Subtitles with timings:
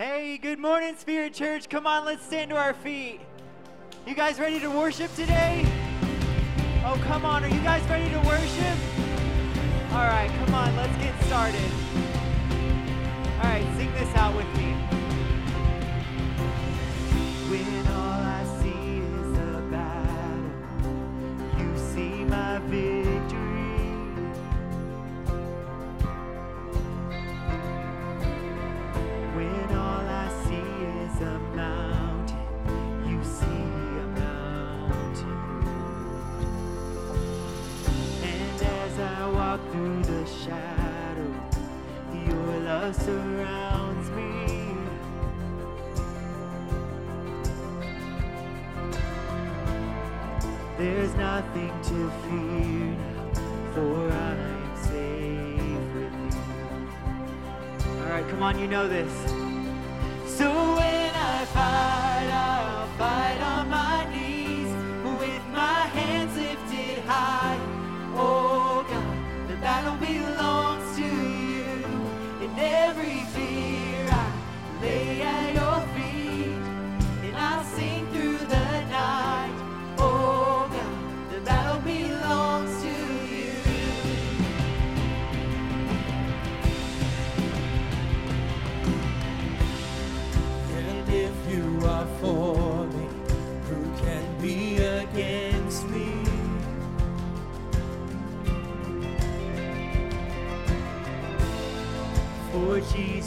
[0.00, 1.68] Hey, good morning, Spirit Church.
[1.68, 3.20] Come on, let's stand to our feet.
[4.06, 5.66] You guys ready to worship today?
[6.86, 7.44] Oh, come on.
[7.44, 8.78] Are you guys ready to worship?
[9.92, 10.74] All right, come on.
[10.74, 11.70] Let's get started.
[13.42, 14.74] All right, sing this out with me.
[42.92, 44.74] surrounds me.
[50.78, 52.96] There's nothing to fear,
[53.74, 58.00] for I'm safe with you.
[58.00, 59.12] All right, come on, you know this.
[60.26, 62.09] So when I find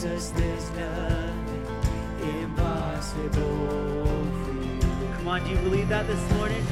[0.03, 1.65] Jesus, there's nothing
[2.41, 4.05] impossible
[4.43, 4.81] for you.
[5.15, 6.62] Come on, do you believe that this morning?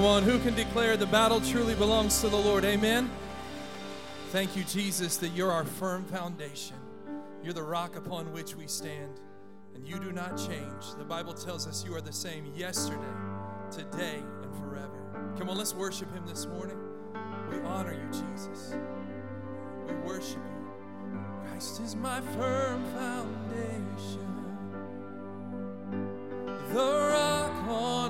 [0.00, 2.64] Come on, who can declare the battle truly belongs to the Lord?
[2.64, 3.10] Amen.
[4.30, 6.76] Thank you, Jesus, that you're our firm foundation.
[7.44, 9.20] You're the rock upon which we stand,
[9.74, 10.94] and you do not change.
[10.96, 12.96] The Bible tells us you are the same yesterday,
[13.70, 15.34] today, and forever.
[15.36, 16.78] Come on, let's worship Him this morning.
[17.50, 18.74] We honor you, Jesus.
[19.86, 21.10] We worship you.
[21.44, 24.46] Christ is my firm foundation,
[26.72, 28.09] the rock on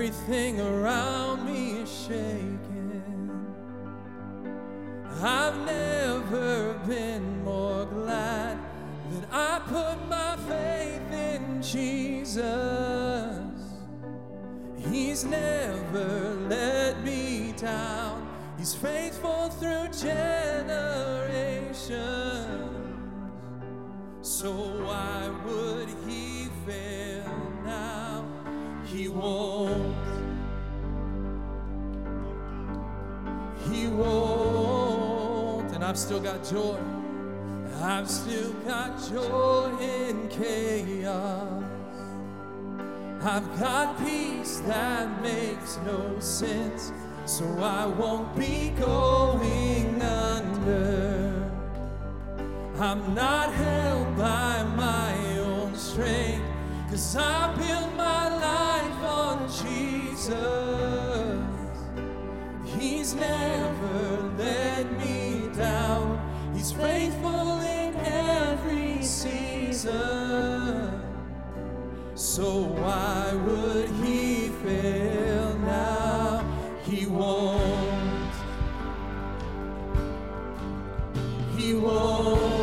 [0.00, 3.02] everything around me is shaking.
[5.22, 8.58] I've never been more glad
[9.10, 12.40] that I put my faith in Jesus.
[14.90, 18.26] He's never let me down.
[18.56, 21.10] He's faithful through generations.
[24.22, 28.24] So why would he fail now?
[28.86, 29.96] He won't.
[33.70, 35.72] He won't.
[35.72, 36.78] And I've still got joy.
[37.82, 41.64] I've still got joy in chaos.
[43.22, 46.90] I've got peace that makes no sense,
[47.26, 51.50] so I won't be going under.
[52.78, 56.49] I'm not held by my own strength,
[56.90, 60.34] cause I built my life on Jesus.
[62.64, 66.18] He's never let me down.
[66.52, 69.90] He's faithful in every season.
[72.14, 76.44] So why would he fail now?
[76.82, 78.34] He won't.
[81.56, 82.59] He won't.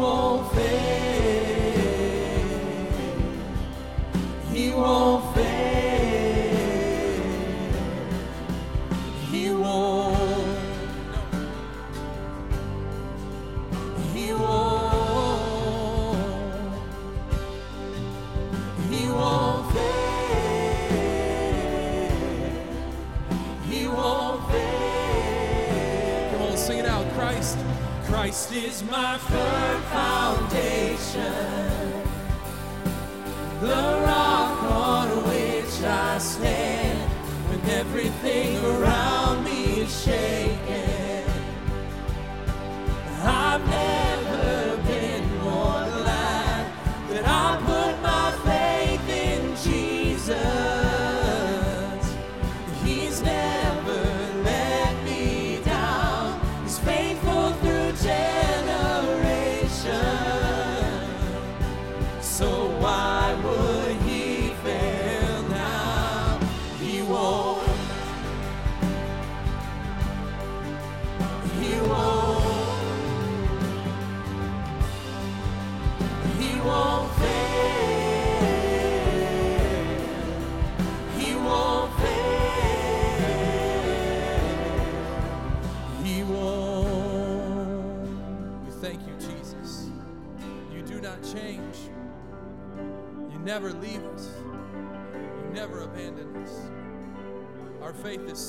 [0.00, 0.30] Won't.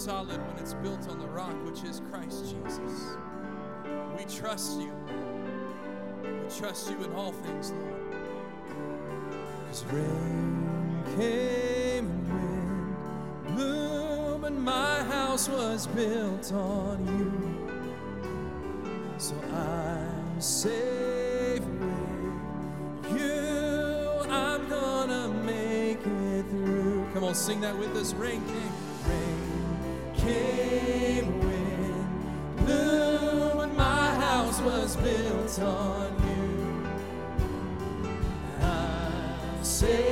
[0.02, 3.18] Solid when it's built on the rock, which is Christ Jesus.
[4.18, 4.92] We trust you.
[6.24, 7.94] We trust you in all things, Lord.
[9.68, 12.28] Cause rain came and
[13.46, 17.32] wind blew, and my house was built on you.
[19.20, 24.32] So I'm safe with you.
[24.32, 27.08] I'm gonna make it through.
[27.14, 28.16] Come on, sing that with us.
[28.16, 28.74] Rain came,
[29.08, 29.41] rain
[30.22, 36.86] came, wind blew, and my house was built on you.
[38.62, 40.11] I'm safe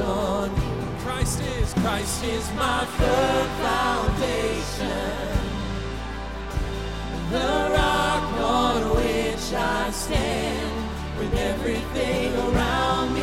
[0.00, 0.50] on.
[1.00, 4.94] Christ is, Christ is my firm foundation.
[7.30, 10.72] The rock on which I stand
[11.18, 13.13] when everything around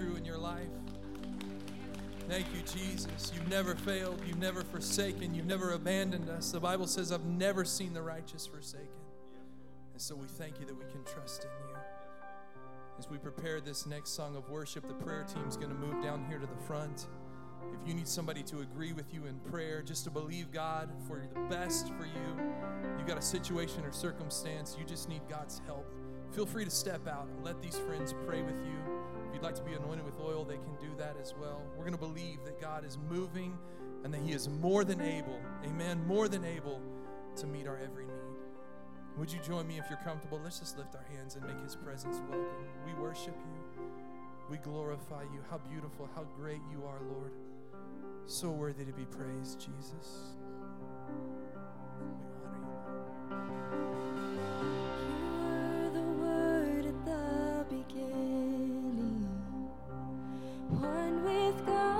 [0.00, 0.68] true in your life?
[2.28, 3.32] Thank you, Jesus.
[3.34, 4.22] You've never failed.
[4.26, 5.34] You've never forsaken.
[5.34, 6.52] You've never abandoned us.
[6.52, 8.86] The Bible says, I've never seen the righteous forsaken.
[9.92, 11.76] And so we thank you that we can trust in you.
[12.98, 16.24] As we prepare this next song of worship, the prayer team's going to move down
[16.28, 17.06] here to the front.
[17.80, 21.22] If you need somebody to agree with you in prayer, just to believe God for
[21.34, 22.52] the best for you,
[22.96, 25.86] you've got a situation or circumstance, you just need God's help,
[26.32, 29.00] feel free to step out and let these friends pray with you.
[29.30, 31.62] If you'd like to be anointed with oil, they can do that as well.
[31.76, 33.56] We're going to believe that God is moving
[34.02, 36.80] and that He is more than able, amen, more than able
[37.36, 38.14] to meet our every need.
[39.18, 40.40] Would you join me if you're comfortable?
[40.42, 42.66] Let's just lift our hands and make His presence welcome.
[42.84, 43.82] We worship you.
[44.50, 45.44] We glorify you.
[45.48, 47.30] How beautiful, how great you are, Lord.
[48.26, 50.34] So worthy to be praised, Jesus.
[52.00, 53.99] We honor you.
[60.78, 61.99] One with God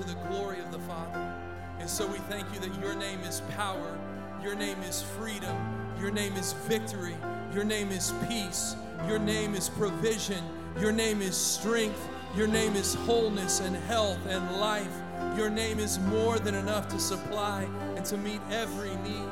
[0.00, 1.34] to the glory of the Father.
[1.78, 3.98] And so we thank you that your name is power,
[4.42, 5.56] your name is freedom,
[6.00, 7.16] your name is victory,
[7.52, 8.76] your name is peace,
[9.06, 10.42] your name is provision,
[10.78, 14.92] your name is strength, your name is wholeness and health and life.
[15.36, 19.28] Your name is more than enough to supply and to meet every need.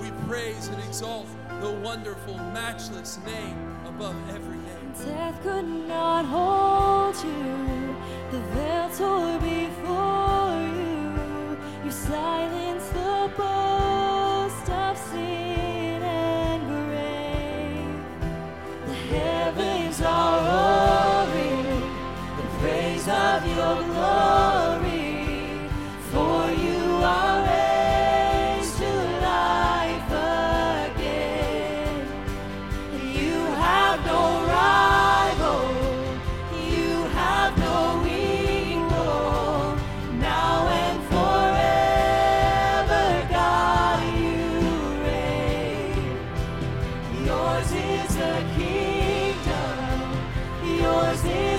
[0.00, 1.28] We praise and exalt
[1.60, 3.56] the wonderful, matchless name
[3.86, 4.92] above every name.
[5.04, 7.75] Death could not hold you.
[8.30, 11.56] The veil tore before you.
[11.84, 13.55] You silenced the boast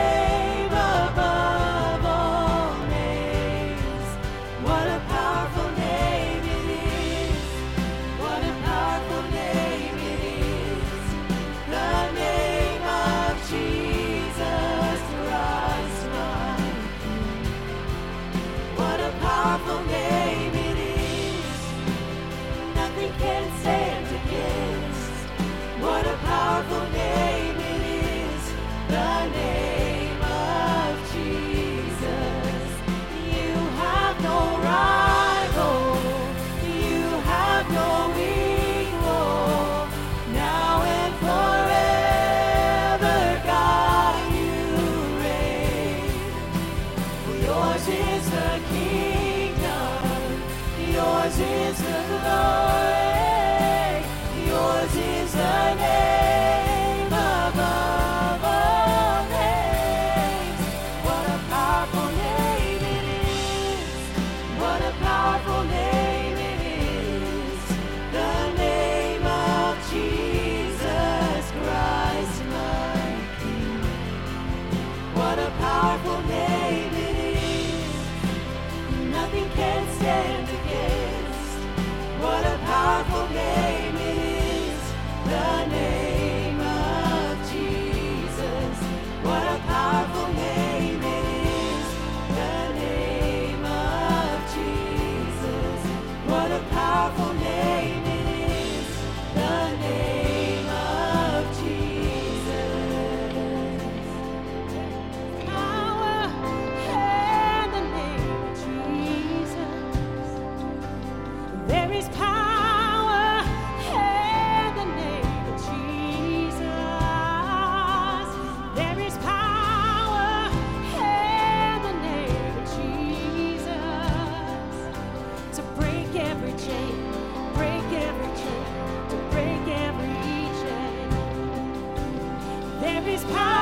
[133.13, 133.53] These powers.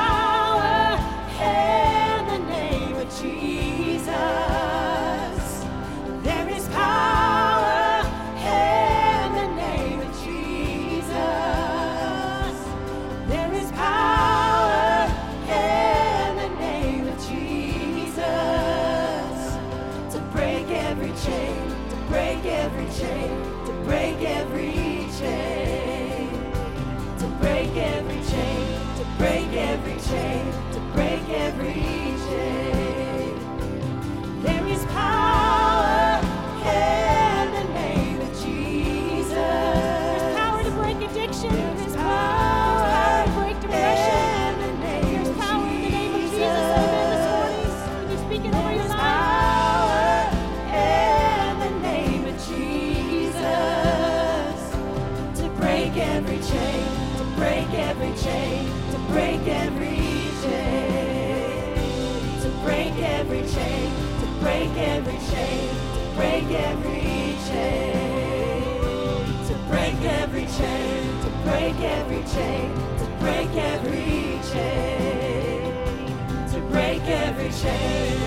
[77.61, 78.20] change.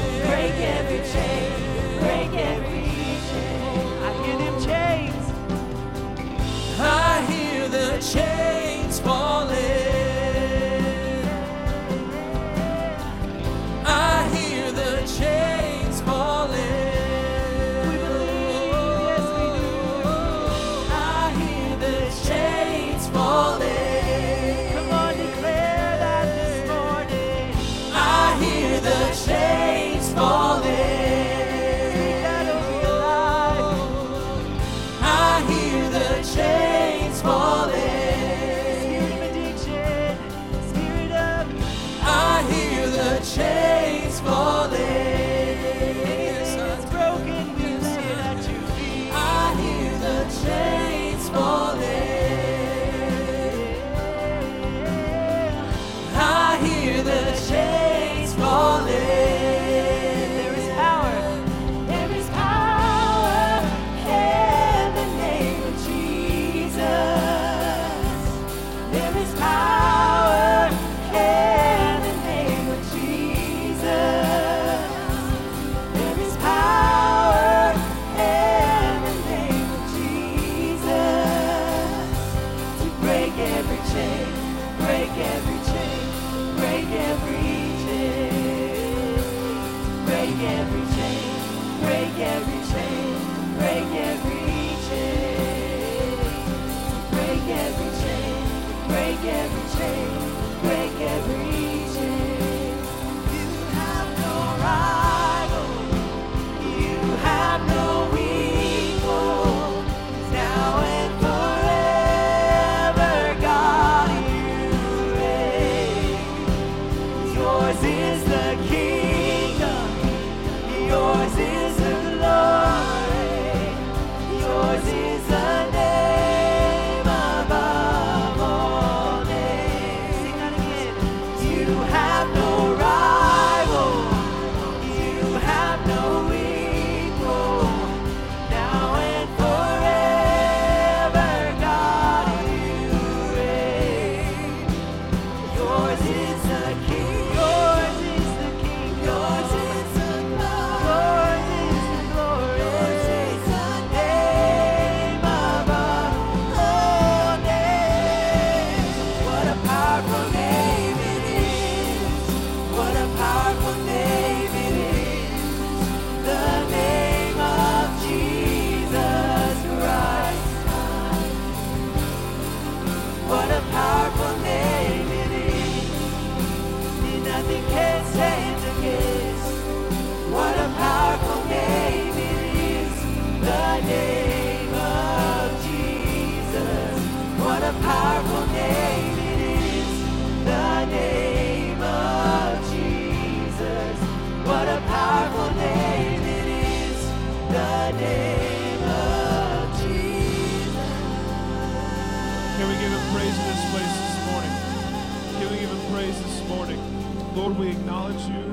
[207.54, 208.52] Lord, we acknowledge you.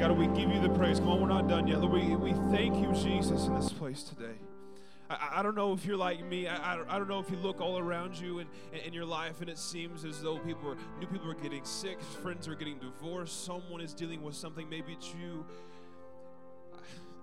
[0.00, 0.98] God, we give you the praise.
[1.00, 1.80] Come on, we're not done yet.
[1.80, 4.36] Lord, we, we thank you, Jesus, in this place today.
[5.10, 6.46] I, I don't know if you're like me.
[6.46, 8.48] I, I, don't, I don't know if you look all around you and
[8.86, 12.00] in your life and it seems as though people are, new people are getting sick,
[12.00, 14.66] friends are getting divorced, someone is dealing with something.
[14.70, 15.44] Maybe it's you.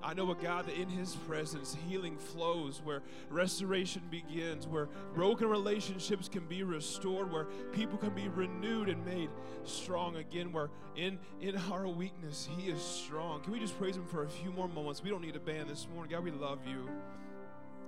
[0.06, 5.50] I know a God that in His presence healing flows, where restoration begins, where broken
[5.50, 9.32] relationships can be restored, where people can be renewed and made
[9.64, 13.42] strong again, where in, in our weakness He is strong.
[13.42, 15.02] Can we just praise Him for a few more moments?
[15.02, 16.12] We don't need a band this morning.
[16.12, 16.88] God, we love you.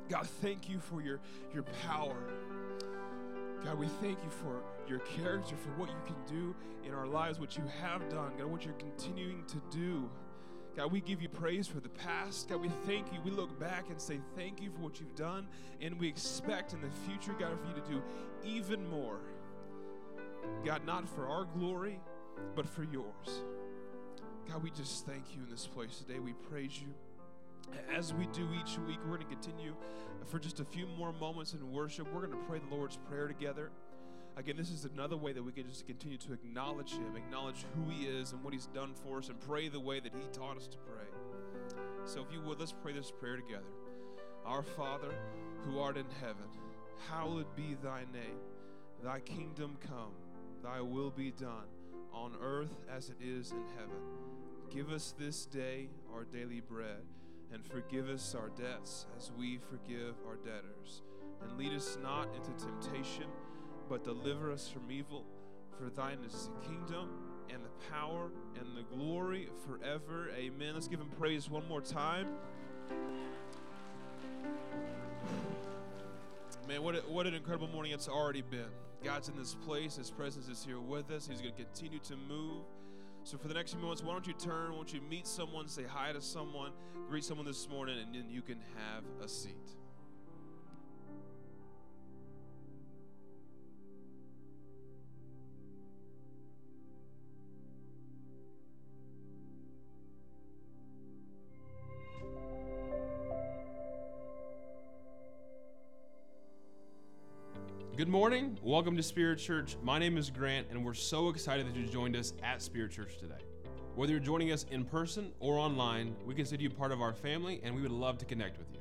[0.10, 1.20] God, thank you for your,
[1.54, 2.18] your power.
[3.64, 7.40] God, we thank you for your character, for what you can do in our lives,
[7.40, 10.10] what you have done, God, what you're continuing to do.
[10.78, 12.50] God, we give you praise for the past.
[12.50, 13.20] God, we thank you.
[13.26, 15.48] We look back and say thank you for what you've done.
[15.82, 18.04] And we expect in the future, God, for you to do
[18.46, 19.18] even more.
[20.64, 22.00] God, not for our glory,
[22.56, 23.44] but for yours.
[24.48, 26.20] God, we just thank you in this place today.
[26.20, 26.94] We praise you.
[27.92, 29.74] As we do each week, we're going to continue
[30.28, 32.08] for just a few more moments in worship.
[32.14, 33.72] We're going to pray the Lord's Prayer together.
[34.38, 37.90] Again, this is another way that we can just continue to acknowledge Him, acknowledge who
[37.90, 40.58] He is and what He's done for us, and pray the way that He taught
[40.58, 41.08] us to pray.
[42.06, 43.66] So, if you would, let's pray this prayer together.
[44.46, 45.12] Our Father,
[45.66, 46.46] who art in heaven,
[47.10, 48.38] hallowed be thy name.
[49.04, 50.14] Thy kingdom come,
[50.64, 51.66] thy will be done,
[52.14, 53.98] on earth as it is in heaven.
[54.70, 57.02] Give us this day our daily bread,
[57.52, 61.02] and forgive us our debts as we forgive our debtors.
[61.42, 63.26] And lead us not into temptation
[63.90, 65.24] but deliver us from evil.
[65.78, 67.10] For thine is the kingdom
[67.50, 70.30] and the power and the glory forever.
[70.36, 70.74] Amen.
[70.74, 72.28] Let's give him praise one more time.
[76.68, 78.68] Man, what, a, what an incredible morning it's already been.
[79.04, 81.28] God's in this place, His presence is here with us.
[81.28, 82.64] He's going to continue to move.
[83.24, 84.72] So, for the next few moments, why don't you turn?
[84.72, 86.72] Why don't you meet someone, say hi to someone,
[87.10, 89.76] greet someone this morning, and then you can have a seat.
[108.08, 108.58] Good morning.
[108.64, 109.76] Welcome to Spirit Church.
[109.84, 113.18] My name is Grant, and we're so excited that you joined us at Spirit Church
[113.18, 113.42] today.
[113.96, 117.60] Whether you're joining us in person or online, we consider you part of our family,
[117.66, 118.80] and we would love to connect with you.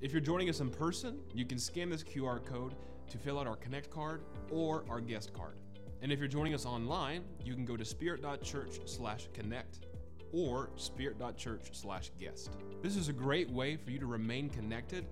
[0.00, 2.76] If you're joining us in person, you can scan this QR code
[3.10, 4.22] to fill out our Connect card
[4.52, 5.56] or our guest card.
[6.00, 9.80] And if you're joining us online, you can go to spirit.church/connect
[10.32, 12.50] or spirit.church/guest.
[12.80, 15.04] This is a great way for you to remain connected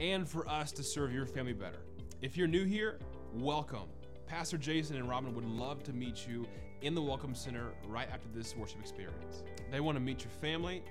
[0.00, 1.84] and for us to serve your family better.
[2.22, 2.98] If you're new here,
[3.34, 3.90] welcome.
[4.26, 6.46] Pastor Jason and Robin would love to meet you
[6.80, 9.44] in the Welcome Center right after this worship experience.
[9.70, 10.82] They want to meet your family,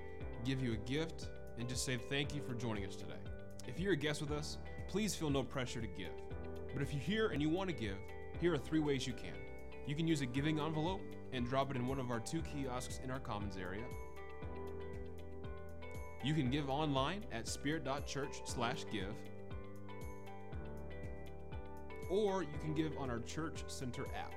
[0.46, 3.18] give you a gift, and just say thank you for joining us today.
[3.68, 6.14] If you're a guest with us, please feel no pressure to give.
[6.72, 7.98] But if you're here and you want to give,
[8.40, 9.34] here are three ways you can.
[9.88, 11.02] You can use a giving envelope
[11.34, 13.86] and drop it in one of our two kiosks in our commons area.
[16.24, 19.16] You can give online at spirit.church/give
[22.10, 24.34] or you can give on our Church Center app.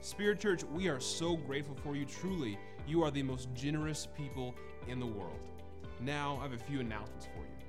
[0.00, 2.04] Spirit Church, we are so grateful for you.
[2.04, 4.54] Truly, you are the most generous people
[4.88, 5.38] in the world.
[6.00, 7.60] Now, I have a few announcements for you.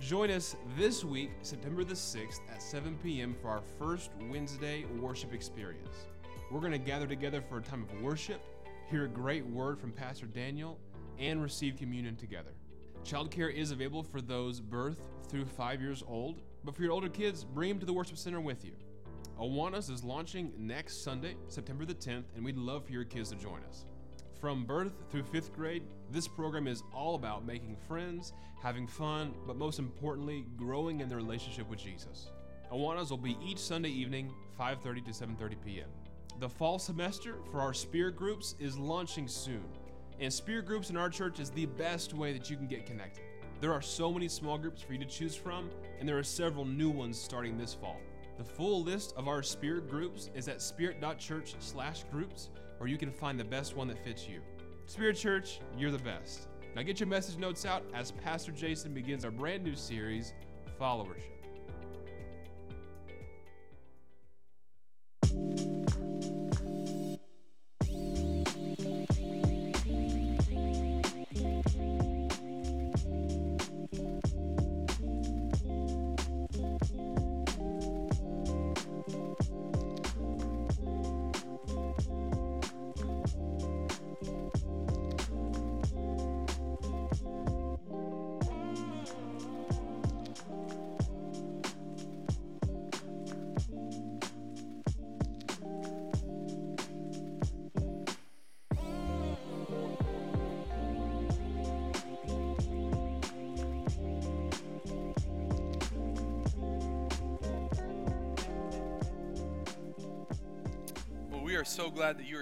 [0.00, 3.34] Join us this week, September the 6th at 7 p.m.
[3.42, 6.06] for our first Wednesday worship experience.
[6.50, 8.40] We're going to gather together for a time of worship,
[8.88, 10.78] hear a great word from Pastor Daniel,
[11.18, 12.52] and receive communion together.
[13.04, 17.44] Childcare is available for those birth through five years old, but for your older kids,
[17.44, 18.72] bring them to the worship center with you.
[19.40, 23.36] Awanas is launching next Sunday, September the 10th, and we'd love for your kids to
[23.36, 23.86] join us.
[24.40, 29.56] From birth through fifth grade, this program is all about making friends, having fun, but
[29.56, 32.30] most importantly, growing in their relationship with Jesus.
[32.72, 35.88] Awanas will be each Sunday evening, 5:30 to 7:30 p.m.
[36.38, 39.64] The fall semester for our spirit groups is launching soon,
[40.20, 43.24] and spirit groups in our church is the best way that you can get connected.
[43.60, 45.68] There are so many small groups for you to choose from,
[45.98, 47.98] and there are several new ones starting this fall.
[48.38, 53.44] The full list of our spirit groups is at spirit.church/groups, where you can find the
[53.44, 54.40] best one that fits you.
[54.86, 56.48] Spirit Church, you're the best.
[56.74, 60.32] Now get your message notes out as Pastor Jason begins our brand new series,
[60.80, 61.36] Followership.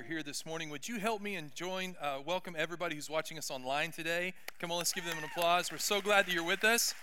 [0.08, 0.70] Here this morning.
[0.70, 4.32] Would you help me and join, uh, welcome everybody who's watching us online today?
[4.58, 5.70] Come on, let's give them an applause.
[5.70, 6.94] We're so glad that you're with us.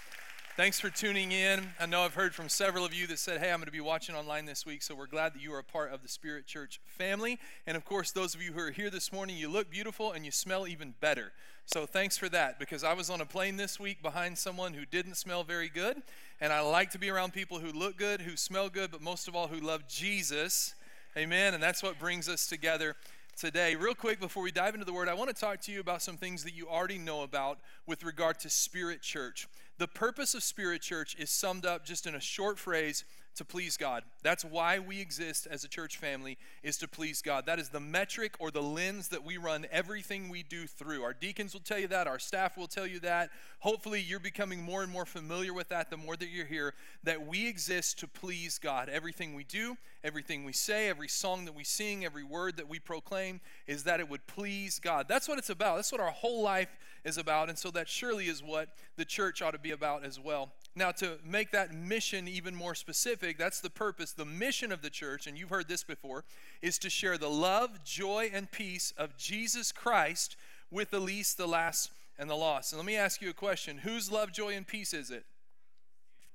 [0.57, 1.67] Thanks for tuning in.
[1.79, 3.79] I know I've heard from several of you that said, Hey, I'm going to be
[3.79, 6.47] watching online this week, so we're glad that you are a part of the Spirit
[6.47, 7.37] Church family.
[7.67, 10.25] And of course, those of you who are here this morning, you look beautiful and
[10.25, 11.31] you smell even better.
[11.67, 14.83] So thanks for that because I was on a plane this week behind someone who
[14.83, 16.01] didn't smell very good.
[16.41, 19.27] And I like to be around people who look good, who smell good, but most
[19.27, 20.73] of all, who love Jesus.
[21.17, 21.53] Amen.
[21.53, 22.93] And that's what brings us together
[23.37, 23.77] today.
[23.77, 26.01] Real quick, before we dive into the word, I want to talk to you about
[26.01, 29.47] some things that you already know about with regard to Spirit Church.
[29.77, 33.77] The purpose of Spirit Church is summed up just in a short phrase to please
[33.77, 34.03] God.
[34.23, 37.45] That's why we exist as a church family is to please God.
[37.45, 41.03] That is the metric or the lens that we run everything we do through.
[41.03, 43.29] Our deacons will tell you that, our staff will tell you that.
[43.59, 47.27] Hopefully you're becoming more and more familiar with that the more that you're here that
[47.27, 48.89] we exist to please God.
[48.89, 52.79] Everything we do, everything we say, every song that we sing, every word that we
[52.79, 55.07] proclaim is that it would please God.
[55.07, 55.75] That's what it's about.
[55.75, 57.49] That's what our whole life is about.
[57.49, 60.51] And so that surely is what the church ought to be about as well.
[60.77, 64.11] Now, to make that mission even more specific, that's the purpose.
[64.11, 66.25] The mission of the church, and you've heard this before,
[66.61, 70.35] is to share the love, joy, and peace of Jesus Christ
[70.69, 72.73] with the least, the last, and the lost.
[72.73, 75.23] And let me ask you a question Whose love, joy, and peace is it?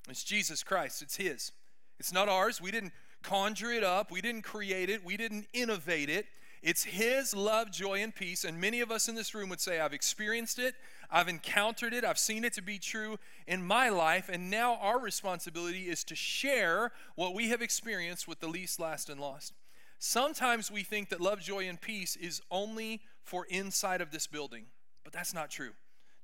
[0.08, 1.52] It's Jesus Christ, it's His.
[1.98, 2.62] It's not ours.
[2.62, 6.26] We didn't conjure it up, we didn't create it, we didn't innovate it.
[6.62, 8.44] It's His love, joy, and peace.
[8.44, 10.74] And many of us in this room would say, I've experienced it,
[11.10, 14.28] I've encountered it, I've seen it to be true in my life.
[14.32, 19.10] And now our responsibility is to share what we have experienced with the least, last,
[19.10, 19.54] and lost.
[19.98, 24.64] Sometimes we think that love, joy, and peace is only for inside of this building,
[25.04, 25.72] but that's not true.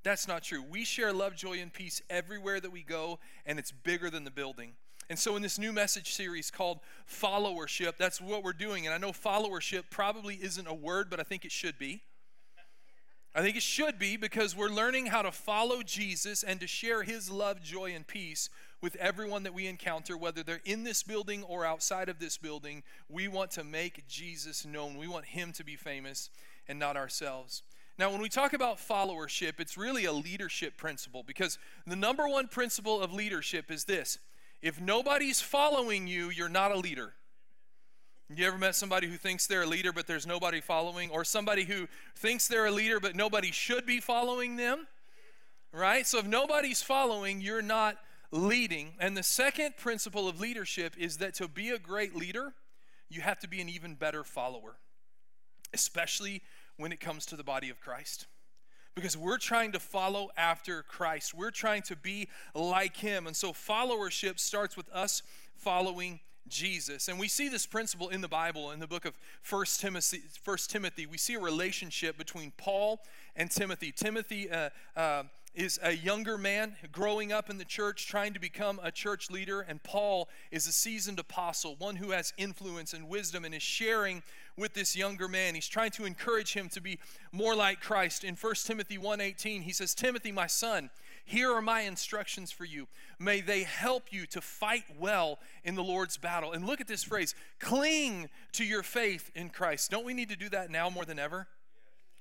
[0.03, 0.63] That's not true.
[0.63, 4.31] We share love, joy, and peace everywhere that we go, and it's bigger than the
[4.31, 4.73] building.
[5.11, 8.87] And so, in this new message series called Followership, that's what we're doing.
[8.87, 12.03] And I know followership probably isn't a word, but I think it should be.
[13.37, 17.03] I think it should be because we're learning how to follow Jesus and to share
[17.03, 18.49] his love, joy, and peace
[18.81, 22.83] with everyone that we encounter, whether they're in this building or outside of this building.
[23.11, 24.97] We want to make Jesus known.
[24.97, 26.31] We want him to be famous
[26.67, 27.63] and not ourselves.
[27.99, 32.49] Now, when we talk about followership, it's really a leadership principle because the number one
[32.49, 34.19] principle of leadership is this
[34.63, 37.13] if nobody's following you, you're not a leader.
[38.35, 41.11] You ever met somebody who thinks they're a leader but there's nobody following?
[41.11, 41.87] Or somebody who
[42.17, 44.87] thinks they're a leader but nobody should be following them?
[45.73, 46.07] Right?
[46.07, 47.99] So if nobody's following, you're not
[48.33, 48.95] leading.
[48.99, 52.55] And the second principle of leadership is that to be a great leader,
[53.09, 54.77] you have to be an even better follower,
[55.73, 56.43] especially
[56.77, 58.27] when it comes to the body of Christ
[58.97, 61.35] because we're trying to follow after Christ.
[61.35, 63.27] We're trying to be like him.
[63.27, 65.23] And so followership starts with us
[65.55, 67.09] following Jesus.
[67.09, 70.23] And we see this principle in the Bible in the book of First Timothy.
[70.43, 73.01] First Timothy, we see a relationship between Paul
[73.35, 73.93] and Timothy.
[73.93, 75.25] Timothy uh, uh,
[75.57, 79.63] is a younger man growing up in the church, trying to become a church leader,
[79.63, 84.23] and Paul is a seasoned apostle, one who has influence and wisdom and is sharing
[84.59, 85.55] with this younger man.
[85.55, 86.99] He's trying to encourage him to be
[87.33, 88.23] more like Christ.
[88.23, 90.91] In 1 Timothy 1:18, he says, "Timothy, my son,
[91.27, 92.89] here are my instructions for you.
[93.19, 97.05] May they help you to fight well in the Lord's battle." And look at this
[97.05, 101.05] phrase, "Cling to your faith in Christ." Don't we need to do that now more
[101.05, 101.49] than ever?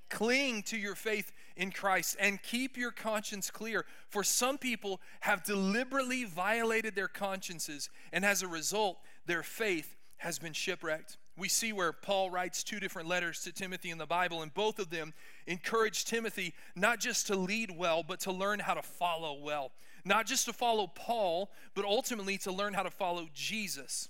[0.10, 3.88] Cling to your faith in Christ and keep your conscience clear.
[4.10, 10.38] For some people have deliberately violated their consciences, and as a result, their faith has
[10.38, 11.18] been shipwrecked.
[11.38, 14.80] We see where Paul writes two different letters to Timothy in the Bible, and both
[14.80, 15.14] of them
[15.48, 19.72] encourage Timothy not just to lead well, but to learn how to follow well.
[20.06, 24.08] Not just to follow Paul, but ultimately to learn how to follow Jesus.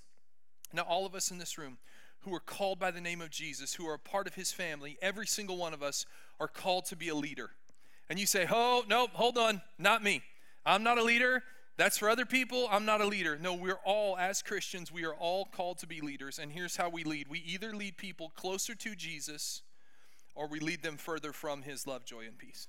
[0.71, 1.77] Now, all of us in this room,
[2.19, 4.97] who are called by the name of Jesus, who are a part of his family,
[5.01, 6.05] every single one of us
[6.39, 7.51] are called to be a leader.
[8.09, 10.21] And you say, oh, no, hold on, not me.
[10.65, 11.43] I'm not a leader.
[11.77, 12.67] That's for other people.
[12.71, 13.37] I'm not a leader.
[13.37, 16.39] No, we're all, as Christians, we are all called to be leaders.
[16.39, 19.61] And here's how we lead we either lead people closer to Jesus
[20.35, 22.67] or we lead them further from his love, joy, and peace.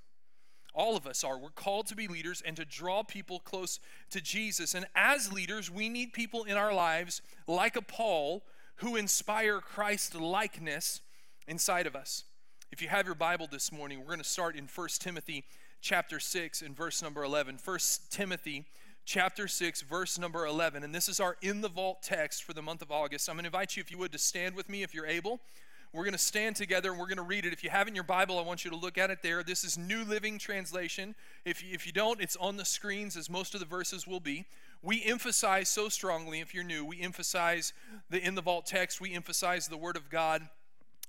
[0.74, 1.38] All of us are.
[1.38, 4.74] We're called to be leaders and to draw people close to Jesus.
[4.74, 8.44] And as leaders, we need people in our lives like a Paul
[8.76, 11.00] who inspire Christ likeness
[11.48, 12.24] inside of us.
[12.70, 15.44] If you have your Bible this morning, we're going to start in 1 Timothy
[15.80, 17.58] chapter 6 and verse number 11.
[17.64, 17.78] 1
[18.10, 18.66] Timothy
[19.06, 22.60] chapter 6 verse number 11 and this is our in the vault text for the
[22.60, 23.28] month of August.
[23.28, 25.40] I'm going to invite you if you would to stand with me if you're able.
[25.92, 27.52] We're going to stand together and we're going to read it.
[27.52, 29.44] If you have in your Bible, I want you to look at it there.
[29.44, 31.14] This is New Living Translation.
[31.44, 34.18] If you, if you don't, it's on the screens as most of the verses will
[34.18, 34.44] be.
[34.82, 37.72] We emphasize so strongly, if you're new, we emphasize
[38.10, 40.42] the in the vault text, we emphasize the Word of God.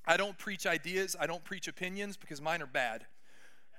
[0.06, 3.08] I don't preach ideas, I don't preach opinions because mine are bad.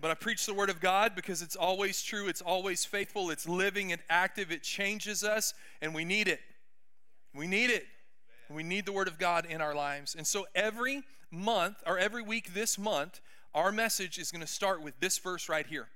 [0.00, 3.48] But I preach the Word of God because it's always true, it's always faithful, it's
[3.48, 6.40] living and active, it changes us, and we need it.
[7.34, 7.86] We need it.
[8.50, 10.14] We need the Word of God in our lives.
[10.14, 13.20] And so every month, or every week this month,
[13.54, 15.88] our message is going to start with this verse right here.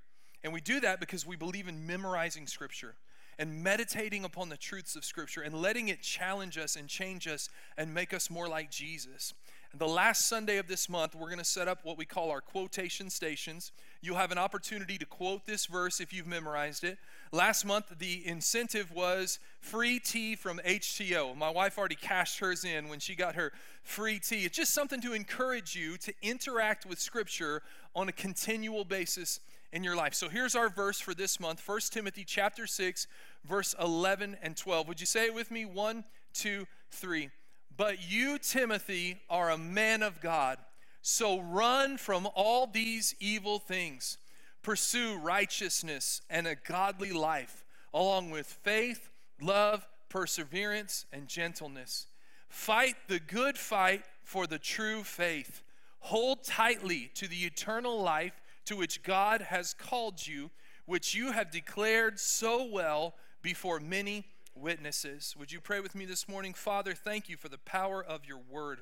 [0.44, 2.96] And we do that because we believe in memorizing Scripture
[3.38, 7.48] and meditating upon the truths of Scripture and letting it challenge us and change us
[7.76, 9.32] and make us more like Jesus.
[9.74, 12.42] The last Sunday of this month, we're going to set up what we call our
[12.42, 13.72] quotation stations.
[14.02, 16.98] You'll have an opportunity to quote this verse if you've memorized it.
[17.32, 21.34] Last month, the incentive was free tea from HTeaO.
[21.34, 23.50] My wife already cashed hers in when she got her
[23.82, 24.44] free tea.
[24.44, 27.62] It's just something to encourage you to interact with Scripture
[27.96, 29.40] on a continual basis
[29.72, 30.12] in your life.
[30.12, 33.06] So here's our verse for this month 1 Timothy chapter 6,
[33.46, 34.86] verse 11 and 12.
[34.88, 35.64] Would you say it with me?
[35.64, 36.04] One,
[36.34, 37.30] two, three.
[37.76, 40.58] But you, Timothy, are a man of God.
[41.00, 44.18] So run from all these evil things.
[44.62, 52.06] Pursue righteousness and a godly life, along with faith, love, perseverance, and gentleness.
[52.48, 55.62] Fight the good fight for the true faith.
[56.00, 60.50] Hold tightly to the eternal life to which God has called you,
[60.86, 65.34] which you have declared so well before many witnesses.
[65.38, 66.54] Would you pray with me this morning?
[66.54, 68.80] Father, thank you for the power of your word.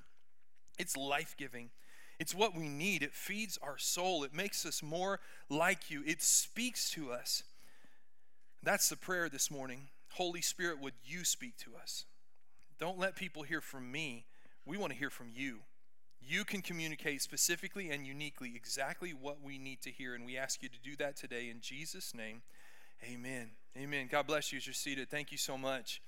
[0.79, 1.71] It's life giving,
[2.19, 3.03] it's what we need.
[3.03, 7.43] It feeds our soul, it makes us more like you, it speaks to us.
[8.63, 9.89] That's the prayer this morning.
[10.15, 12.05] Holy Spirit, would you speak to us?
[12.79, 14.27] Don't let people hear from me.
[14.67, 15.61] We want to hear from you.
[16.21, 20.63] You can communicate specifically and uniquely exactly what we need to hear, and we ask
[20.63, 22.43] you to do that today in Jesus' name.
[23.03, 23.51] Amen.
[23.77, 24.09] Amen.
[24.11, 25.09] God bless you as you're seated.
[25.11, 26.03] Thank you so much.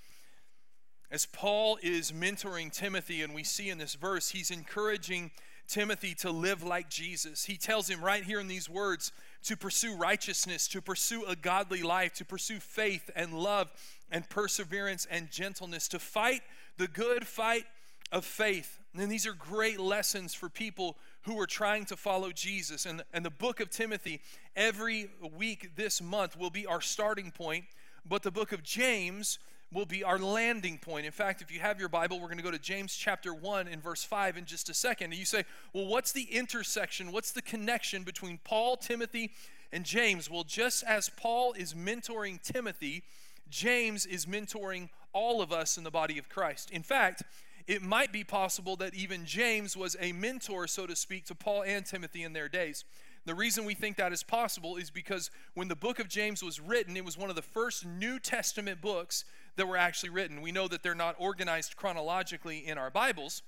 [1.13, 5.31] As Paul is mentoring Timothy, and we see in this verse, he's encouraging
[5.69, 7.45] Timothy to live like Jesus.
[7.45, 9.13] He tells him right here in these words
[9.45, 13.71] to pursue righteousness, to pursue a godly life, to pursue faith and love
[14.11, 16.41] and perseverance and gentleness, to fight
[16.79, 17.65] the good fight
[18.13, 18.79] of faith.
[18.95, 22.85] And these are great lessons for people who are trying to follow Jesus.
[22.85, 24.21] And, and the book of Timothy,
[24.55, 27.65] every week this month, will be our starting point,
[28.07, 29.39] but the book of James
[29.73, 31.07] will be our landing point.
[31.07, 33.69] In fact, if you have your Bible, we're going to go to James chapter 1
[33.69, 35.13] and verse 5 in just a second.
[35.13, 37.13] And you say, well, what's the intersection?
[37.13, 39.31] What's the connection between Paul, Timothy,
[39.73, 40.31] and James?
[40.31, 43.05] Well, just as Paul is mentoring Timothy,
[43.49, 46.71] James is mentoring all of us in the body of Christ.
[46.71, 47.23] In fact,
[47.67, 51.63] it might be possible that even James was a mentor, so to speak, to Paul
[51.63, 52.85] and Timothy in their days.
[53.25, 56.59] The reason we think that is possible is because when the book of James was
[56.59, 59.25] written, it was one of the first New Testament books
[59.57, 60.41] that were actually written.
[60.43, 63.43] We know that they're not organized chronologically in our Bibles,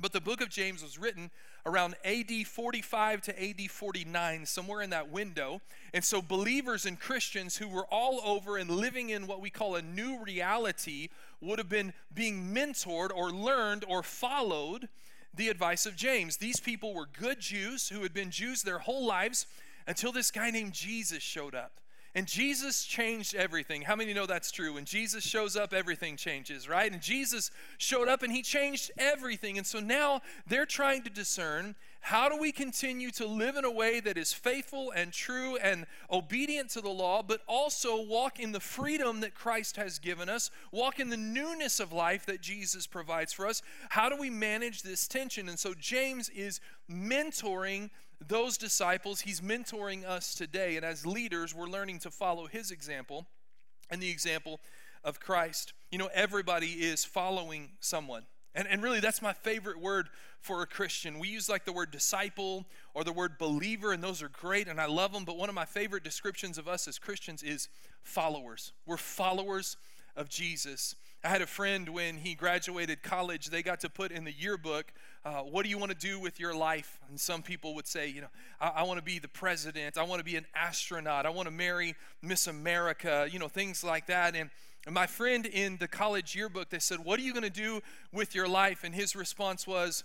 [0.00, 1.30] but the book of James was written
[1.64, 5.60] around AD 45 to AD 49, somewhere in that window.
[5.94, 9.76] And so, believers and Christians who were all over and living in what we call
[9.76, 11.08] a new reality
[11.40, 14.88] would have been being mentored or learned or followed
[15.34, 16.36] the advice of James.
[16.36, 19.46] These people were good Jews who had been Jews their whole lives
[19.86, 21.81] until this guy named Jesus showed up.
[22.14, 23.82] And Jesus changed everything.
[23.82, 24.74] How many know that's true?
[24.74, 26.92] When Jesus shows up, everything changes, right?
[26.92, 29.56] And Jesus showed up and he changed everything.
[29.56, 33.70] And so now they're trying to discern how do we continue to live in a
[33.70, 38.52] way that is faithful and true and obedient to the law, but also walk in
[38.52, 42.86] the freedom that Christ has given us, walk in the newness of life that Jesus
[42.86, 43.62] provides for us?
[43.88, 45.48] How do we manage this tension?
[45.48, 46.60] And so James is
[46.90, 47.88] mentoring
[48.28, 49.20] those disciples.
[49.20, 50.76] He's mentoring us today.
[50.76, 53.26] And as leaders, we're learning to follow his example
[53.90, 54.60] and the example
[55.04, 55.72] of Christ.
[55.90, 58.24] You know, everybody is following someone.
[58.54, 60.08] And, and really, that's my favorite word
[60.40, 61.18] for a Christian.
[61.18, 64.80] We use like the word disciple or the word believer, and those are great, and
[64.80, 65.24] I love them.
[65.24, 67.68] But one of my favorite descriptions of us as Christians is
[68.02, 68.72] followers.
[68.84, 69.76] We're followers
[70.16, 70.94] of Jesus.
[71.24, 74.92] I had a friend when he graduated college, they got to put in the yearbook,
[75.24, 76.98] uh, What do you want to do with your life?
[77.08, 80.02] And some people would say, You know, I, I want to be the president, I
[80.02, 84.06] want to be an astronaut, I want to marry Miss America, you know, things like
[84.06, 84.34] that.
[84.34, 84.50] And,
[84.84, 87.82] and my friend in the college yearbook, they said, What are you going to do
[88.12, 88.82] with your life?
[88.82, 90.02] And his response was,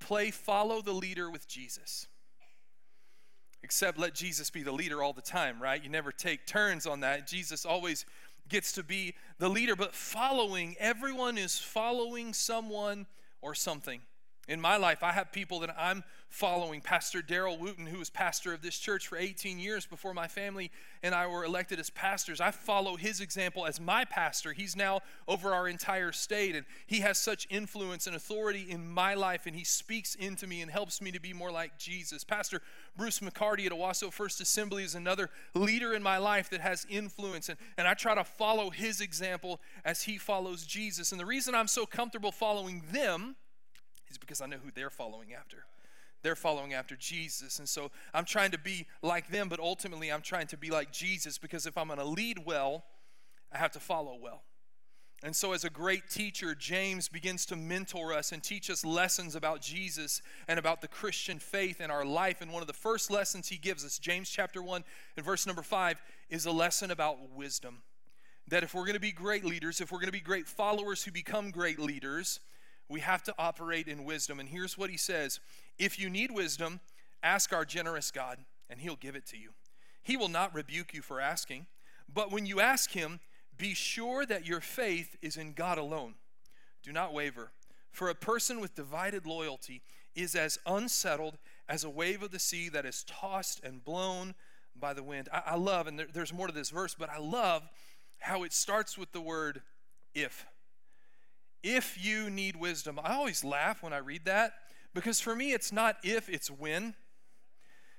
[0.00, 2.08] Play follow the leader with Jesus.
[3.62, 5.82] Except let Jesus be the leader all the time, right?
[5.82, 7.26] You never take turns on that.
[7.26, 8.04] Jesus always
[8.48, 13.06] gets to be the leader, but following, everyone is following someone
[13.40, 14.00] or something.
[14.48, 16.80] In my life, I have people that I'm following.
[16.80, 20.70] Pastor Daryl Wooten, who was pastor of this church for 18 years before my family
[21.02, 22.40] and I were elected as pastors.
[22.40, 24.54] I follow his example as my pastor.
[24.54, 29.12] He's now over our entire state, and he has such influence and authority in my
[29.12, 32.24] life, and he speaks into me and helps me to be more like Jesus.
[32.24, 32.62] Pastor
[32.96, 37.50] Bruce McCarty at Owasso First Assembly is another leader in my life that has influence,
[37.50, 41.12] and, and I try to follow his example as he follows Jesus.
[41.12, 43.36] And the reason I'm so comfortable following them
[44.10, 45.64] is because I know who they're following after.
[46.22, 47.58] They're following after Jesus.
[47.58, 50.92] And so I'm trying to be like them, but ultimately I'm trying to be like
[50.92, 52.84] Jesus because if I'm going to lead well,
[53.52, 54.42] I have to follow well.
[55.24, 59.34] And so, as a great teacher, James begins to mentor us and teach us lessons
[59.34, 62.40] about Jesus and about the Christian faith in our life.
[62.40, 64.84] And one of the first lessons he gives us, James chapter 1
[65.16, 66.00] and verse number 5,
[66.30, 67.82] is a lesson about wisdom.
[68.46, 71.02] That if we're going to be great leaders, if we're going to be great followers
[71.02, 72.38] who become great leaders,
[72.88, 74.40] we have to operate in wisdom.
[74.40, 75.40] And here's what he says
[75.78, 76.80] If you need wisdom,
[77.22, 78.38] ask our generous God,
[78.70, 79.50] and he'll give it to you.
[80.02, 81.66] He will not rebuke you for asking,
[82.12, 83.20] but when you ask him,
[83.56, 86.14] be sure that your faith is in God alone.
[86.82, 87.50] Do not waver,
[87.90, 89.82] for a person with divided loyalty
[90.14, 94.34] is as unsettled as a wave of the sea that is tossed and blown
[94.74, 95.28] by the wind.
[95.32, 97.68] I, I love, and there, there's more to this verse, but I love
[98.18, 99.62] how it starts with the word
[100.14, 100.46] if
[101.62, 103.00] if you need wisdom.
[103.02, 104.52] I always laugh when I read that
[104.94, 106.94] because for me, it's not if, it's when.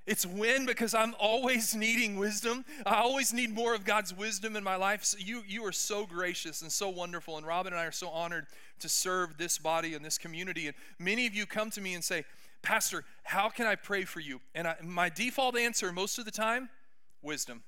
[0.05, 2.65] It's when because I'm always needing wisdom.
[2.85, 5.03] I always need more of God's wisdom in my life.
[5.03, 7.37] So you, you are so gracious and so wonderful.
[7.37, 8.47] And Robin and I are so honored
[8.79, 10.67] to serve this body and this community.
[10.67, 12.25] And many of you come to me and say,
[12.61, 14.41] Pastor, how can I pray for you?
[14.55, 16.69] And I, my default answer most of the time,
[17.21, 17.63] wisdom.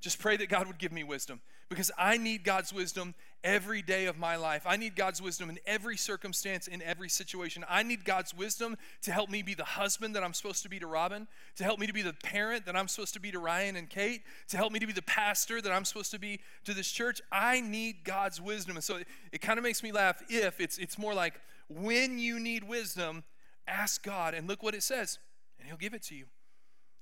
[0.00, 1.40] Just pray that God would give me wisdom
[1.72, 4.64] because I need God's wisdom every day of my life.
[4.66, 7.64] I need God's wisdom in every circumstance, in every situation.
[7.66, 10.78] I need God's wisdom to help me be the husband that I'm supposed to be
[10.80, 13.38] to Robin, to help me to be the parent that I'm supposed to be to
[13.38, 16.40] Ryan and Kate, to help me to be the pastor that I'm supposed to be
[16.64, 17.22] to this church.
[17.32, 18.76] I need God's wisdom.
[18.76, 22.18] And so it, it kind of makes me laugh if it's it's more like when
[22.18, 23.24] you need wisdom,
[23.66, 25.18] ask God and look what it says,
[25.58, 26.26] and he'll give it to you.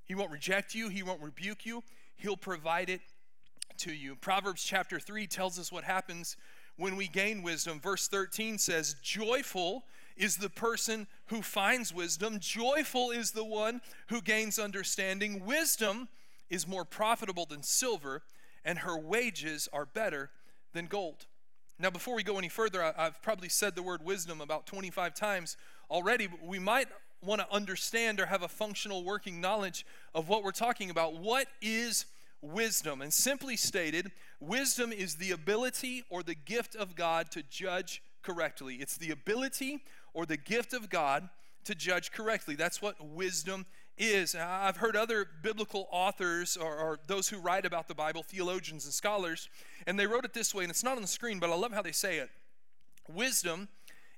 [0.04, 1.82] He won't reject you, he won't rebuke you.
[2.14, 3.00] He'll provide it
[3.80, 4.14] to you.
[4.14, 6.36] Proverbs chapter 3 tells us what happens
[6.76, 7.80] when we gain wisdom.
[7.80, 9.84] Verse 13 says, Joyful
[10.18, 15.46] is the person who finds wisdom, joyful is the one who gains understanding.
[15.46, 16.08] Wisdom
[16.50, 18.22] is more profitable than silver,
[18.66, 20.28] and her wages are better
[20.74, 21.24] than gold.
[21.78, 25.56] Now, before we go any further, I've probably said the word wisdom about 25 times
[25.90, 26.88] already, we might
[27.22, 31.14] want to understand or have a functional working knowledge of what we're talking about.
[31.14, 32.04] What is
[32.42, 33.02] wisdom.
[33.02, 38.76] And simply stated, wisdom is the ability or the gift of God to judge correctly.
[38.76, 39.82] It's the ability
[40.14, 41.28] or the gift of God
[41.64, 42.54] to judge correctly.
[42.54, 43.66] That's what wisdom
[43.98, 44.34] is.
[44.34, 48.94] I've heard other biblical authors or, or, those who write about the Bible, theologians and
[48.94, 49.48] scholars,
[49.86, 51.72] and they wrote it this way, and it's not on the screen, but I love
[51.72, 52.30] how they say it.
[53.08, 53.68] Wisdom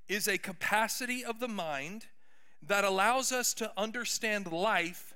[0.07, 2.05] is a capacity of the mind
[2.61, 5.12] that allows us to understand life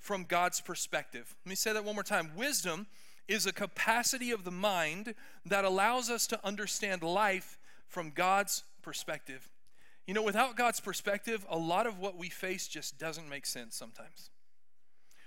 [0.00, 1.36] from God's perspective.
[1.44, 2.32] Let me say that one more time.
[2.34, 2.86] Wisdom
[3.28, 5.14] is a capacity of the mind
[5.46, 9.48] that allows us to understand life from God's perspective.
[10.06, 13.76] You know, without God's perspective, a lot of what we face just doesn't make sense
[13.76, 14.30] sometimes.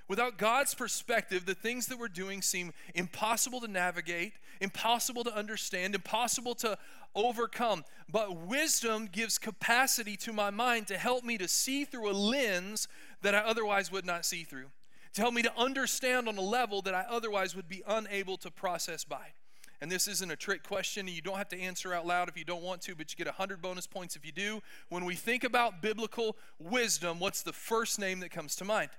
[0.09, 5.95] Without God's perspective, the things that we're doing seem impossible to navigate, impossible to understand,
[5.95, 6.78] impossible to
[7.15, 7.86] overcome.
[8.11, 12.89] But wisdom gives capacity to my mind to help me to see through a lens
[13.24, 14.67] that I otherwise would not see through,
[15.15, 18.51] to help me to understand on a level that I otherwise would be unable to
[18.51, 19.34] process by.
[19.82, 21.07] And this isn't a trick question.
[21.07, 23.17] And you don't have to answer out loud if you don't want to, but you
[23.17, 24.61] get 100 bonus points if you do.
[24.88, 28.91] When we think about biblical wisdom, what's the first name that comes to mind?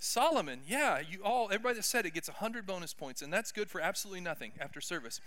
[0.00, 0.60] Solomon.
[0.66, 3.80] Yeah, you all everybody that said it gets 100 bonus points and that's good for
[3.80, 5.20] absolutely nothing after service.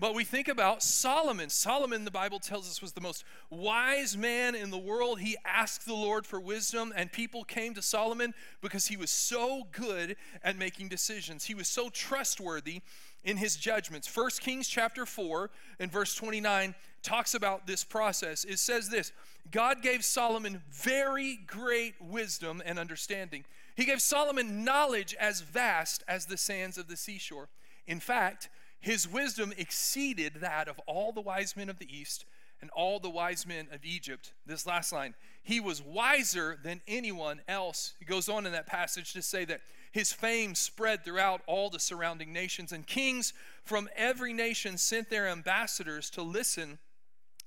[0.00, 1.50] But we think about Solomon.
[1.50, 5.18] Solomon, the Bible tells us, was the most wise man in the world.
[5.18, 9.66] He asked the Lord for wisdom, and people came to Solomon because he was so
[9.72, 10.14] good
[10.44, 11.46] at making decisions.
[11.46, 12.82] He was so trustworthy
[13.24, 14.06] in his judgments.
[14.06, 15.50] First Kings chapter 4
[15.80, 18.44] and verse 29 talks about this process.
[18.44, 19.12] It says this
[19.50, 23.44] God gave Solomon very great wisdom and understanding.
[23.78, 27.48] He gave Solomon knowledge as vast as the sands of the seashore.
[27.86, 28.48] In fact,
[28.80, 32.24] his wisdom exceeded that of all the wise men of the East
[32.60, 34.32] and all the wise men of Egypt.
[34.44, 35.14] This last line,
[35.44, 37.94] he was wiser than anyone else.
[38.00, 39.60] He goes on in that passage to say that
[39.92, 45.28] his fame spread throughout all the surrounding nations, and kings from every nation sent their
[45.28, 46.80] ambassadors to listen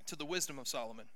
[0.06, 1.08] to the wisdom of Solomon.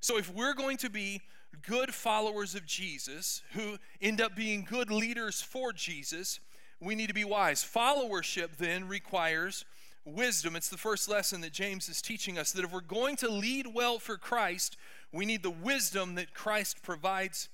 [0.00, 1.20] So if we're going to be
[1.62, 6.40] good followers of Jesus who end up being good leaders for Jesus,
[6.80, 7.62] we need to be wise.
[7.62, 9.64] Followership then requires
[10.04, 10.56] wisdom.
[10.56, 13.66] It's the first lesson that James is teaching us that if we're going to lead
[13.74, 14.76] well for Christ,
[15.12, 17.48] we need the wisdom that Christ provides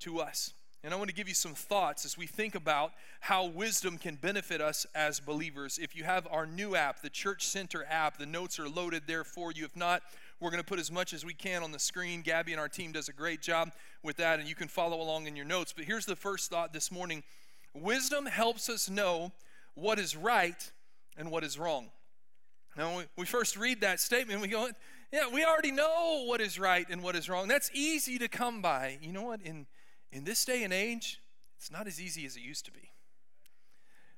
[0.00, 0.52] to us.
[0.82, 4.14] And I want to give you some thoughts as we think about how wisdom can
[4.14, 5.78] benefit us as believers.
[5.80, 9.24] If you have our new app, the Church Center app, the notes are loaded there
[9.24, 9.66] for you.
[9.66, 10.02] If not,
[10.40, 12.22] we're going to put as much as we can on the screen.
[12.22, 13.72] Gabby and our team does a great job
[14.02, 15.72] with that, and you can follow along in your notes.
[15.76, 17.22] But here's the first thought this morning
[17.74, 19.32] Wisdom helps us know
[19.74, 20.72] what is right
[21.16, 21.90] and what is wrong.
[22.76, 24.70] Now, we first read that statement, we go,
[25.12, 27.48] yeah, we already know what is right and what is wrong.
[27.48, 28.98] That's easy to come by.
[29.02, 29.42] You know what?
[29.42, 29.66] In,
[30.12, 31.20] in this day and age,
[31.56, 32.90] it's not as easy as it used to be.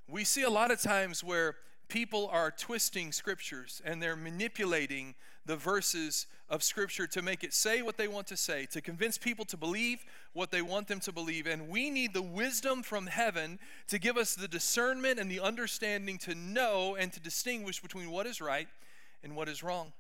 [0.07, 1.57] We see a lot of times where
[1.89, 5.15] people are twisting scriptures and they're manipulating
[5.45, 9.19] the verses of scripture to make it say what they want to say, to convince
[9.19, 11.47] people to believe what they want them to believe.
[11.47, 16.19] And we need the wisdom from heaven to give us the discernment and the understanding
[16.19, 18.69] to know and to distinguish between what is right
[19.25, 19.93] and what is wrong.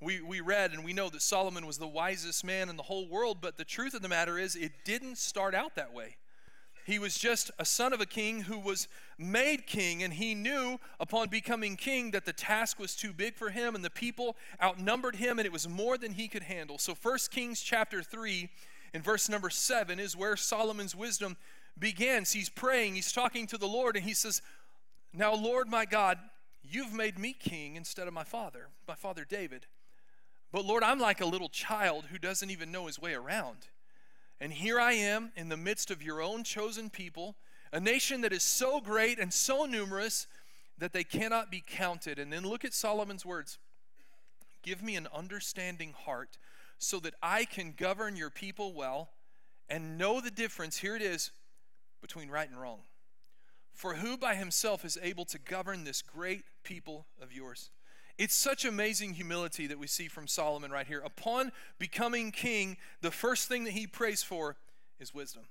[0.00, 3.08] We, we read and we know that Solomon was the wisest man in the whole
[3.08, 6.16] world, but the truth of the matter is, it didn't start out that way.
[6.84, 10.78] He was just a son of a king who was made king, and he knew
[10.98, 15.16] upon becoming king that the task was too big for him, and the people outnumbered
[15.16, 16.78] him, and it was more than he could handle.
[16.78, 18.48] So, 1 Kings chapter 3,
[18.94, 21.36] in verse number 7, is where Solomon's wisdom
[21.78, 22.32] begins.
[22.32, 24.42] He's praying, he's talking to the Lord, and he says,
[25.12, 26.18] Now, Lord my God,
[26.62, 29.66] you've made me king instead of my father, my father David.
[30.50, 33.68] But Lord, I'm like a little child who doesn't even know his way around.
[34.42, 37.36] And here I am in the midst of your own chosen people,
[37.72, 40.26] a nation that is so great and so numerous
[40.78, 42.18] that they cannot be counted.
[42.18, 43.58] And then look at Solomon's words
[44.64, 46.38] Give me an understanding heart
[46.78, 49.10] so that I can govern your people well
[49.68, 50.78] and know the difference.
[50.78, 51.30] Here it is
[52.00, 52.80] between right and wrong.
[53.72, 57.70] For who by himself is able to govern this great people of yours?
[58.18, 61.02] It's such amazing humility that we see from Solomon right here.
[61.04, 64.56] Upon becoming king, the first thing that he prays for
[65.00, 65.44] is wisdom.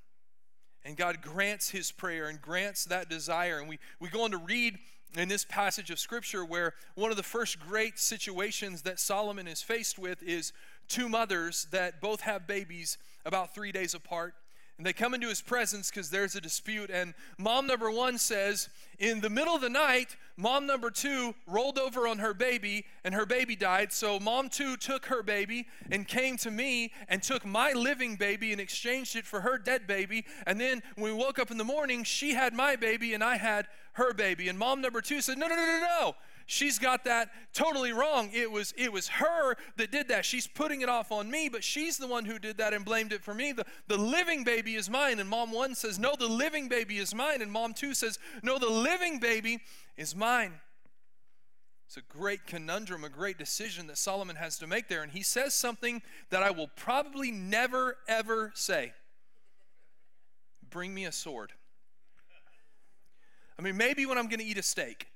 [0.83, 3.59] And God grants his prayer and grants that desire.
[3.59, 4.77] And we, we go on to read
[5.17, 9.61] in this passage of scripture where one of the first great situations that Solomon is
[9.61, 10.53] faced with is
[10.87, 14.33] two mothers that both have babies about three days apart.
[14.81, 16.89] And they come into his presence because there's a dispute.
[16.89, 18.67] And mom number one says,
[18.97, 23.13] In the middle of the night, mom number two rolled over on her baby and
[23.13, 23.93] her baby died.
[23.93, 28.53] So mom two took her baby and came to me and took my living baby
[28.53, 30.25] and exchanged it for her dead baby.
[30.47, 33.37] And then when we woke up in the morning, she had my baby and I
[33.37, 34.49] had her baby.
[34.49, 36.15] And mom number two said, No, no, no, no, no.
[36.45, 38.29] She's got that totally wrong.
[38.33, 40.25] It was it was her that did that.
[40.25, 43.13] She's putting it off on me, but she's the one who did that and blamed
[43.13, 43.51] it for me.
[43.51, 45.19] The, the living baby is mine.
[45.19, 47.41] And mom one says, No, the living baby is mine.
[47.41, 49.59] And mom two says, No, the living baby
[49.97, 50.53] is mine.
[51.87, 55.03] It's a great conundrum, a great decision that Solomon has to make there.
[55.03, 58.93] And he says something that I will probably never, ever say
[60.69, 61.51] Bring me a sword.
[63.59, 65.07] I mean, maybe when I'm going to eat a steak.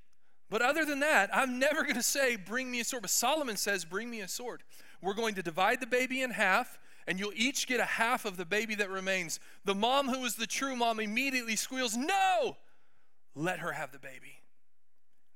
[0.50, 3.04] But other than that, I'm never going to say, Bring me a sword.
[3.04, 4.64] But Solomon says, Bring me a sword.
[5.02, 8.38] We're going to divide the baby in half, and you'll each get a half of
[8.38, 9.39] the baby that remains.
[9.66, 12.58] The mom, who is the true mom, immediately squeals, No!
[13.36, 14.39] Let her have the baby.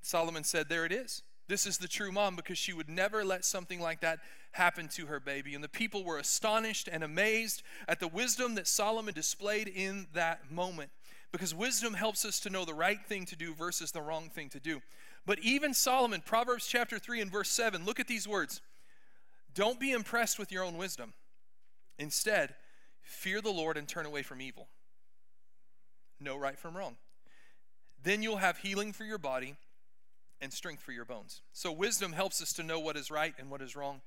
[0.02, 1.24] Solomon said, There it is.
[1.48, 4.20] This is the true mom because she would never let something like that
[4.52, 5.56] happen to her baby.
[5.56, 10.52] And the people were astonished and amazed at the wisdom that Solomon displayed in that
[10.52, 10.92] moment
[11.32, 14.50] because wisdom helps us to know the right thing to do versus the wrong thing
[14.50, 14.82] to do.
[15.26, 18.62] But even Solomon, Proverbs chapter 3 and verse 7, look at these words.
[19.54, 21.14] Don't be impressed with your own wisdom.
[21.98, 22.56] Instead,
[23.02, 24.68] fear the Lord and turn away from evil.
[26.20, 26.98] Know right from wrong.
[28.02, 29.56] Then you'll have healing for your body
[30.42, 31.42] and strength for your bones.
[31.52, 34.02] So, wisdom helps us to know what is right and what is wrong.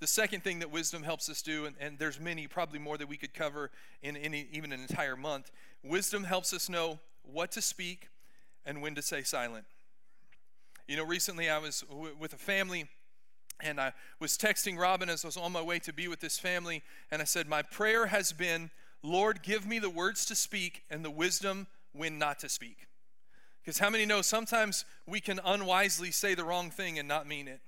[0.00, 3.08] The second thing that wisdom helps us do, and, and there's many, probably more that
[3.08, 3.70] we could cover
[4.02, 5.50] in, in even an entire month,
[5.82, 8.08] wisdom helps us know what to speak
[8.64, 9.64] and when to say silent.
[10.86, 12.88] You know, recently I was w- with a family
[13.60, 16.38] and I was texting Robin as I was on my way to be with this
[16.38, 18.70] family, and I said, My prayer has been,
[19.02, 22.86] Lord, give me the words to speak and the wisdom when not to speak.
[23.60, 27.48] Because how many know sometimes we can unwisely say the wrong thing and not mean
[27.48, 27.60] it?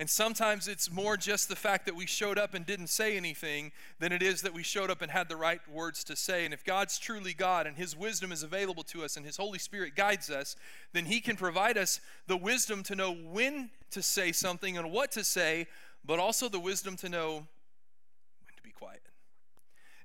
[0.00, 3.72] And sometimes it's more just the fact that we showed up and didn't say anything
[3.98, 6.44] than it is that we showed up and had the right words to say.
[6.44, 9.58] And if God's truly God and His wisdom is available to us and His Holy
[9.58, 10.54] Spirit guides us,
[10.92, 15.10] then He can provide us the wisdom to know when to say something and what
[15.12, 15.66] to say,
[16.04, 19.02] but also the wisdom to know when to be quiet.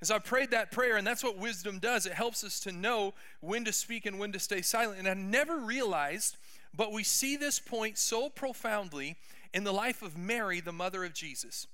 [0.01, 2.07] And so I prayed that prayer, and that's what wisdom does.
[2.07, 4.97] It helps us to know when to speak and when to stay silent.
[4.97, 6.37] And I never realized,
[6.75, 9.17] but we see this point so profoundly
[9.53, 11.67] in the life of Mary, the mother of Jesus.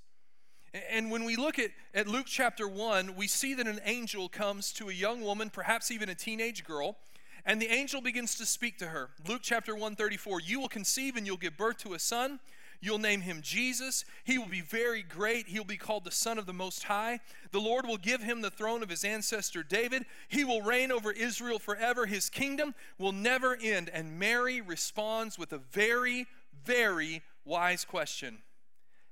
[0.90, 4.72] And when we look at, at Luke chapter 1, we see that an angel comes
[4.74, 6.96] to a young woman, perhaps even a teenage girl,
[7.44, 9.10] and the angel begins to speak to her.
[9.26, 12.38] Luke chapter 134 You will conceive and you'll give birth to a son.
[12.82, 14.06] You'll name him Jesus.
[14.24, 15.48] He will be very great.
[15.48, 17.20] He'll be called the Son of the Most High.
[17.52, 20.06] The Lord will give him the throne of his ancestor David.
[20.28, 22.06] He will reign over Israel forever.
[22.06, 23.90] His kingdom will never end.
[23.92, 26.26] And Mary responds with a very,
[26.64, 28.38] very wise question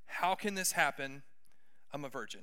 [0.07, 1.23] How can this happen?
[1.93, 2.43] I'm a virgin.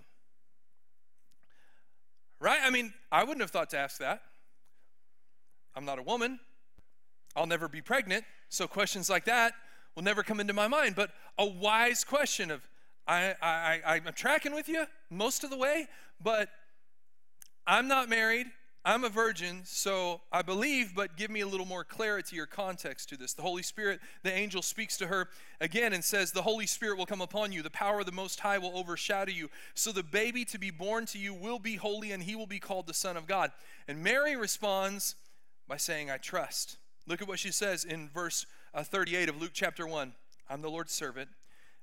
[2.39, 2.59] Right?
[2.63, 4.21] I mean, I wouldn't have thought to ask that.
[5.75, 6.39] I'm not a woman.
[7.35, 8.25] I'll never be pregnant.
[8.49, 9.53] So questions like that
[9.95, 10.95] will never come into my mind.
[10.95, 12.61] But a wise question of,
[13.07, 15.87] I, I, I, I'm tracking with you most of the way,
[16.21, 16.49] but
[17.67, 18.47] I'm not married.
[18.87, 23.09] I'm a virgin, so I believe, but give me a little more clarity or context
[23.09, 23.33] to this.
[23.33, 25.27] The Holy Spirit, the angel speaks to her
[25.59, 27.63] again and says, The Holy Spirit will come upon you.
[27.63, 29.49] The power of the Most High will overshadow you.
[29.73, 32.59] So the baby to be born to you will be holy, and he will be
[32.59, 33.51] called the Son of God.
[33.87, 35.15] And Mary responds
[35.67, 36.77] by saying, I trust.
[37.07, 40.13] Look at what she says in verse uh, 38 of Luke chapter 1.
[40.47, 41.29] I'm the Lord's servant.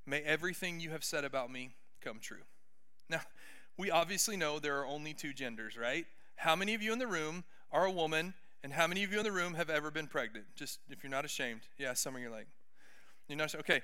[0.07, 2.45] May everything you have said about me come true.
[3.11, 3.23] Now,
[3.77, 6.07] we obviously know there are only two genders, right?
[6.43, 8.35] How many of you in the room are a woman,
[8.65, 10.45] and how many of you in the room have ever been pregnant?
[10.57, 11.61] Just if you're not ashamed.
[11.79, 12.49] Yeah, some of you are like,
[13.29, 13.81] you're not okay.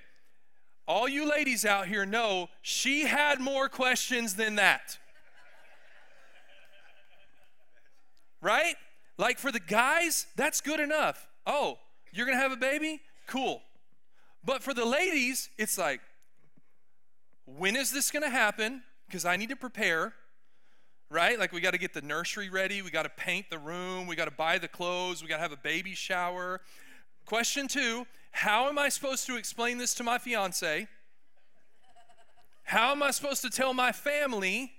[0.88, 4.98] All you ladies out here know she had more questions than that.
[8.42, 8.74] right?
[9.18, 11.28] Like for the guys, that's good enough.
[11.46, 11.78] Oh,
[12.12, 13.00] you're gonna have a baby?
[13.28, 13.62] Cool.
[14.44, 16.00] But for the ladies, it's like,
[17.46, 18.82] when is this gonna happen?
[19.06, 20.12] Because I need to prepare
[21.11, 21.38] right?
[21.38, 24.16] Like we got to get the nursery ready, we got to paint the room, we
[24.16, 26.61] got to buy the clothes, we got to have a baby shower.
[27.26, 30.86] Question two How am I supposed to explain this to my fiance?
[32.64, 34.72] How am I supposed to tell my family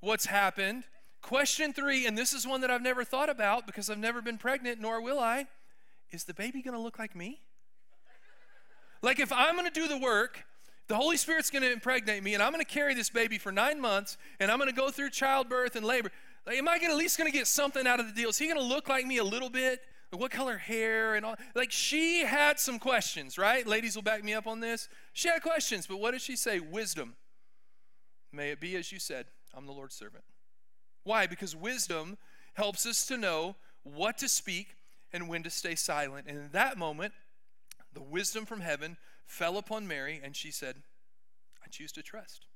[0.00, 0.84] what's happened?
[1.22, 4.36] Question three, and this is one that I've never thought about because I've never been
[4.36, 5.46] pregnant, nor will I.
[6.10, 7.40] Is the baby going to look like me?
[9.00, 10.44] Like, if I'm going to do the work,
[10.88, 13.50] the Holy Spirit's going to impregnate me, and I'm going to carry this baby for
[13.50, 16.10] nine months, and I'm going to go through childbirth and labor.
[16.46, 18.28] Like, am I gonna, at least going to get something out of the deal?
[18.28, 19.80] Is he going to look like me a little bit?
[20.12, 21.34] Like, what color hair and all?
[21.54, 23.66] Like she had some questions, right?
[23.66, 24.88] Ladies will back me up on this.
[25.12, 26.60] She had questions, but what did she say?
[26.60, 27.16] Wisdom.
[28.30, 29.26] May it be as you said.
[29.52, 30.22] I'm the Lord's servant.
[31.02, 31.26] Why?
[31.26, 32.16] Because wisdom
[32.54, 34.76] helps us to know what to speak
[35.12, 36.26] and when to stay silent.
[36.28, 37.12] And in that moment,
[37.92, 40.76] the wisdom from heaven fell upon Mary, and she said,
[41.64, 42.46] I choose to trust.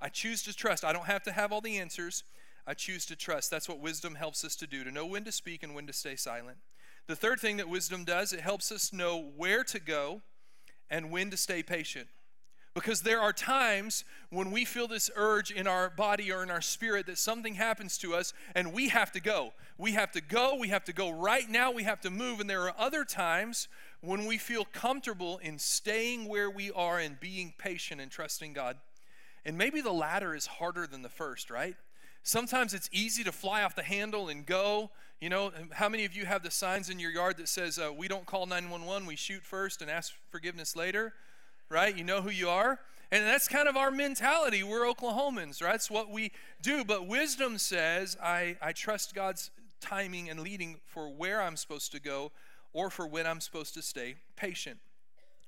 [0.00, 0.84] I choose to trust.
[0.84, 2.24] I don't have to have all the answers.
[2.66, 3.50] I choose to trust.
[3.50, 5.92] That's what wisdom helps us to do, to know when to speak and when to
[5.92, 6.58] stay silent.
[7.06, 10.22] The third thing that wisdom does, it helps us know where to go
[10.90, 12.08] and when to stay patient.
[12.74, 16.62] Because there are times when we feel this urge in our body or in our
[16.62, 19.52] spirit that something happens to us and we have to go.
[19.76, 20.56] We have to go.
[20.58, 21.70] We have to go right now.
[21.70, 22.40] We have to move.
[22.40, 23.68] And there are other times
[24.00, 28.78] when we feel comfortable in staying where we are and being patient and trusting God.
[29.44, 31.76] And maybe the latter is harder than the first, right?
[32.22, 34.90] Sometimes it's easy to fly off the handle and go.
[35.20, 37.92] You know, how many of you have the signs in your yard that says, uh,
[37.92, 41.12] we don't call 911, we shoot first and ask forgiveness later,
[41.72, 41.96] right?
[41.96, 42.78] You know who you are.
[43.10, 44.62] And that's kind of our mentality.
[44.62, 45.72] We're Oklahomans, right?
[45.72, 46.84] That's what we do.
[46.84, 49.50] But wisdom says, I, I trust God's
[49.80, 52.32] timing and leading for where I'm supposed to go
[52.72, 54.78] or for when I'm supposed to stay patient.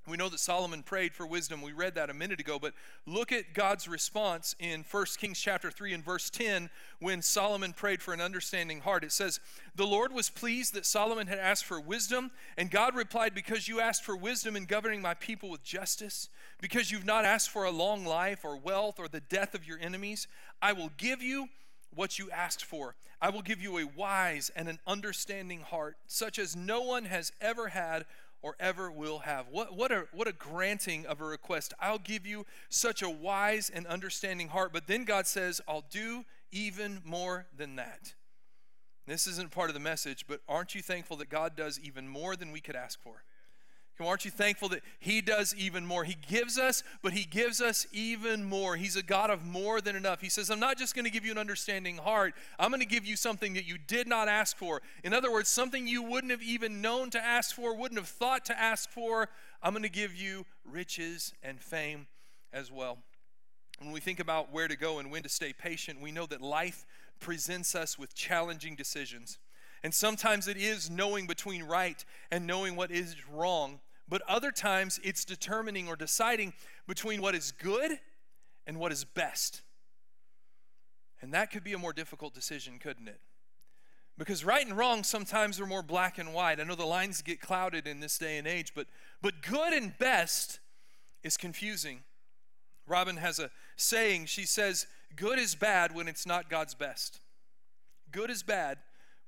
[0.06, 1.62] We know that Solomon prayed for wisdom.
[1.62, 2.74] We read that a minute ago, but
[3.06, 8.02] look at God's response in 1 Kings chapter 3 and verse 10 when Solomon prayed
[8.02, 9.02] for an understanding heart.
[9.02, 9.40] It says,
[9.74, 13.80] "The Lord was pleased that Solomon had asked for wisdom, and God replied, "Because you
[13.80, 16.28] asked for wisdom in governing my people with justice,
[16.60, 19.78] because you've not asked for a long life or wealth or the death of your
[19.78, 20.28] enemies,
[20.60, 21.48] I will give you
[21.90, 22.96] what you asked for.
[23.22, 27.32] I will give you a wise and an understanding heart, such as no one has
[27.40, 28.04] ever had
[28.44, 29.46] or ever will have.
[29.50, 31.72] What, what, a, what a granting of a request.
[31.80, 34.70] I'll give you such a wise and understanding heart.
[34.70, 38.12] But then God says, I'll do even more than that.
[39.06, 42.36] This isn't part of the message, but aren't you thankful that God does even more
[42.36, 43.24] than we could ask for?
[44.00, 46.04] Aren't you thankful that He does even more?
[46.04, 48.76] He gives us, but He gives us even more.
[48.76, 50.20] He's a God of more than enough.
[50.20, 52.86] He says, I'm not just going to give you an understanding heart, I'm going to
[52.86, 54.82] give you something that you did not ask for.
[55.04, 58.44] In other words, something you wouldn't have even known to ask for, wouldn't have thought
[58.46, 59.28] to ask for.
[59.62, 62.06] I'm going to give you riches and fame
[62.52, 62.98] as well.
[63.78, 66.40] When we think about where to go and when to stay patient, we know that
[66.40, 66.84] life
[67.20, 69.38] presents us with challenging decisions.
[69.82, 75.00] And sometimes it is knowing between right and knowing what is wrong, but other times
[75.02, 76.52] it's determining or deciding
[76.86, 77.98] between what is good
[78.66, 79.62] and what is best.
[81.20, 83.20] And that could be a more difficult decision, couldn't it?
[84.16, 86.60] Because right and wrong sometimes are more black and white.
[86.60, 88.86] I know the lines get clouded in this day and age, but,
[89.22, 90.60] but good and best
[91.22, 92.00] is confusing.
[92.86, 94.26] Robin has a saying.
[94.26, 94.86] She says,
[95.16, 97.20] Good is bad when it's not God's best.
[98.10, 98.78] Good is bad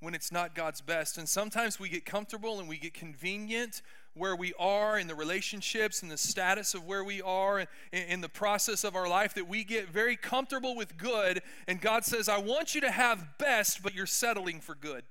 [0.00, 1.16] when it's not God's best.
[1.16, 3.82] And sometimes we get comfortable and we get convenient
[4.16, 8.20] where we are in the relationships and the status of where we are in, in,
[8.20, 11.42] the process of our life that we get very comfortable with good.
[11.68, 15.04] And God says, I want you to have best, but you're settling for good.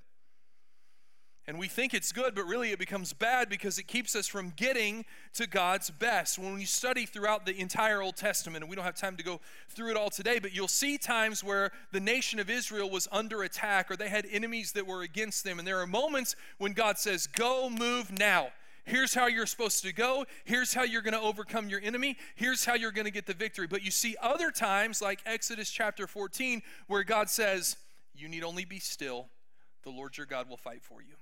[1.47, 4.51] And we think it's good, but really it becomes bad because it keeps us from
[4.55, 6.39] getting to God's best.
[6.39, 9.39] When you study throughout the entire Old Testament, and we don't have time to go
[9.69, 13.43] through it all today, but you'll see times where the nation of Israel was under
[13.43, 15.59] attack or they had enemies that were against them.
[15.59, 18.47] And there are moments when God says, Go, move now.
[18.85, 20.25] Here's how you're supposed to go.
[20.43, 22.17] Here's how you're going to overcome your enemy.
[22.35, 23.65] Here's how you're going to get the victory.
[23.65, 27.77] But you see other times, like Exodus chapter 14, where God says,
[28.13, 29.27] You need only be still.
[29.83, 31.15] The Lord your God will fight for you.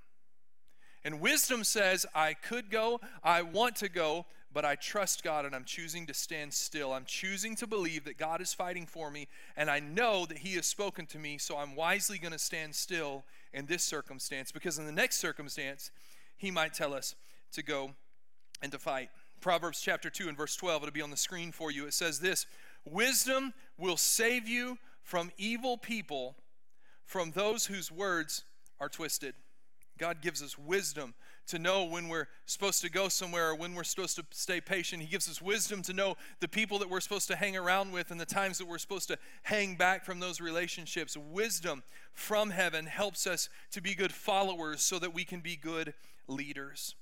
[1.06, 5.56] And wisdom says, I could go, I want to go, but I trust God and
[5.56, 6.94] I'm choosing to stand still.
[6.94, 10.56] I'm choosing to believe that God is fighting for me and I know that He
[10.56, 14.78] has spoken to me, so I'm wisely going to stand still in this circumstance because
[14.78, 15.92] in the next circumstance,
[16.38, 17.16] He might tell us
[17.54, 17.92] to go
[18.62, 19.10] and to fight.
[19.42, 21.86] Proverbs chapter 2 and verse 12, it'll be on the screen for you.
[21.86, 22.46] It says this
[22.86, 26.36] Wisdom will save you from evil people,
[27.06, 28.44] from those whose words
[28.80, 29.36] are twisted.
[29.98, 31.14] God gives us wisdom
[31.48, 35.02] to know when we're supposed to go somewhere or when we're supposed to stay patient.
[35.02, 38.12] He gives us wisdom to know the people that we're supposed to hang around with
[38.12, 41.16] and the times that we're supposed to hang back from those relationships.
[41.16, 41.84] Wisdom
[42.14, 45.94] from heaven helps us to be good followers so that we can be good
[46.28, 46.96] leaders.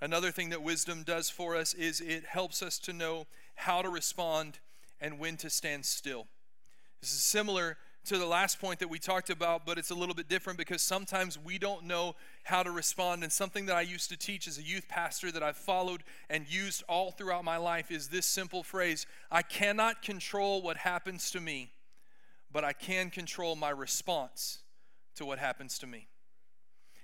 [0.00, 3.88] Another thing that wisdom does for us is it helps us to know how to
[3.88, 4.58] respond
[5.00, 6.26] and when to stand still.
[7.00, 7.76] This is similar
[8.06, 10.80] to the last point that we talked about, but it's a little bit different because
[10.80, 13.22] sometimes we don't know how to respond.
[13.22, 16.50] And something that I used to teach as a youth pastor that I've followed and
[16.50, 21.40] used all throughout my life is this simple phrase I cannot control what happens to
[21.40, 21.72] me,
[22.50, 24.60] but I can control my response
[25.16, 26.09] to what happens to me.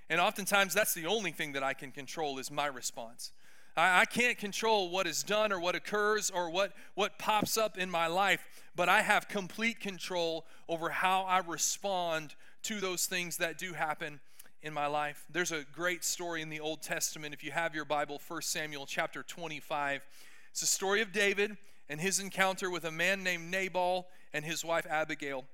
[0.08, 3.32] And oftentimes that's the only thing that I can control is my response.
[3.76, 7.76] I, I can't control what is done or what occurs or what, what pops up
[7.76, 12.34] in my life, but I have complete control over how I respond
[12.64, 14.20] to those things that do happen
[14.62, 15.24] in my life.
[15.30, 17.34] There's a great story in the Old Testament.
[17.34, 20.02] If you have your Bible, 1 Samuel chapter 25.
[20.50, 21.56] It's the story of David
[21.88, 25.44] and his encounter with a man named Nabal and his wife Abigail.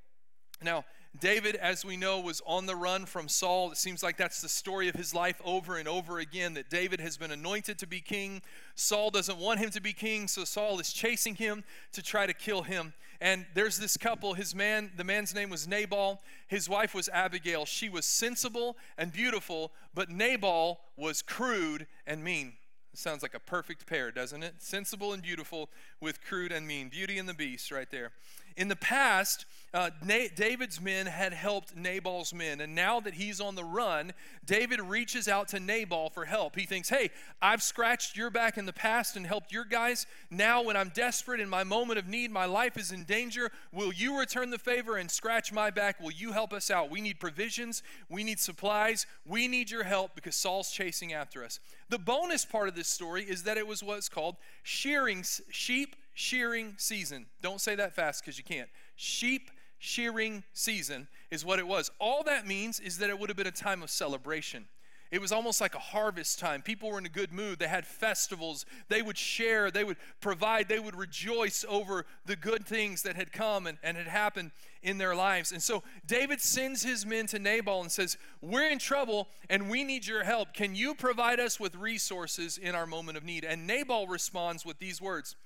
[0.62, 0.84] Now,
[1.18, 3.70] David, as we know, was on the run from Saul.
[3.70, 7.00] It seems like that's the story of his life over and over again that David
[7.00, 8.40] has been anointed to be king.
[8.74, 12.32] Saul doesn't want him to be king, so Saul is chasing him to try to
[12.32, 12.94] kill him.
[13.20, 17.66] And there's this couple, his man, the man's name was Nabal, his wife was Abigail.
[17.66, 22.54] She was sensible and beautiful, but Nabal was crude and mean.
[22.94, 24.54] Sounds like a perfect pair, doesn't it?
[24.58, 26.88] Sensible and beautiful with crude and mean.
[26.88, 28.12] Beauty and the beast right there.
[28.56, 32.60] In the past, uh, Na- David's men had helped Nabal's men.
[32.60, 34.12] And now that he's on the run,
[34.44, 36.56] David reaches out to Nabal for help.
[36.56, 40.06] He thinks, hey, I've scratched your back in the past and helped your guys.
[40.30, 43.92] Now, when I'm desperate in my moment of need, my life is in danger, will
[43.92, 46.00] you return the favor and scratch my back?
[46.00, 46.90] Will you help us out?
[46.90, 51.60] We need provisions, we need supplies, we need your help because Saul's chasing after us.
[51.88, 56.74] The bonus part of this story is that it was what's called shearing sheep shearing
[56.78, 57.26] season.
[57.40, 58.68] Don't say that fast because you can't.
[58.96, 61.90] Sheep shearing season is what it was.
[61.98, 64.66] All that means is that it would have been a time of celebration.
[65.12, 66.62] It was almost like a harvest time.
[66.62, 67.58] People were in a good mood.
[67.58, 68.64] They had festivals.
[68.88, 73.30] They would share, they would provide, they would rejoice over the good things that had
[73.30, 74.52] come and, and had happened
[74.82, 75.52] in their lives.
[75.52, 79.84] And so David sends his men to Nabal and says, We're in trouble and we
[79.84, 80.54] need your help.
[80.54, 83.44] Can you provide us with resources in our moment of need?
[83.44, 85.36] And Nabal responds with these words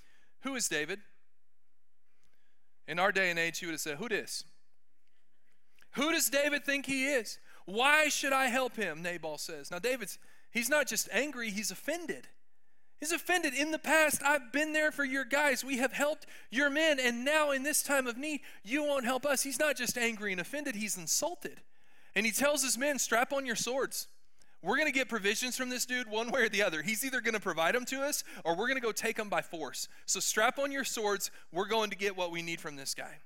[0.41, 1.01] who is David?
[2.89, 4.45] In our day and age, he would have said, Who this?
[5.93, 7.39] Who does David think he is?
[7.65, 9.03] Why should I help him?
[9.03, 9.71] Nabal says.
[9.71, 10.19] Now, David's,
[10.51, 12.29] he's not just angry, he's offended.
[13.01, 13.53] He's offended.
[13.53, 15.63] In the past, I've been there for your guys.
[15.63, 19.27] We have helped your men, and now in this time of need, you won't help
[19.27, 19.43] us.
[19.43, 21.61] He's not just angry and offended, he's insulted.
[22.15, 24.09] And he tells his men, Strap on your swords.
[24.67, 26.83] We're going to get provisions from this dude one way or the other.
[26.83, 29.29] He's either going to provide them to us or we're going to go take them
[29.29, 29.89] by force.
[30.07, 31.31] So strap on your swords.
[31.53, 33.21] We're going to get what we need from this guy.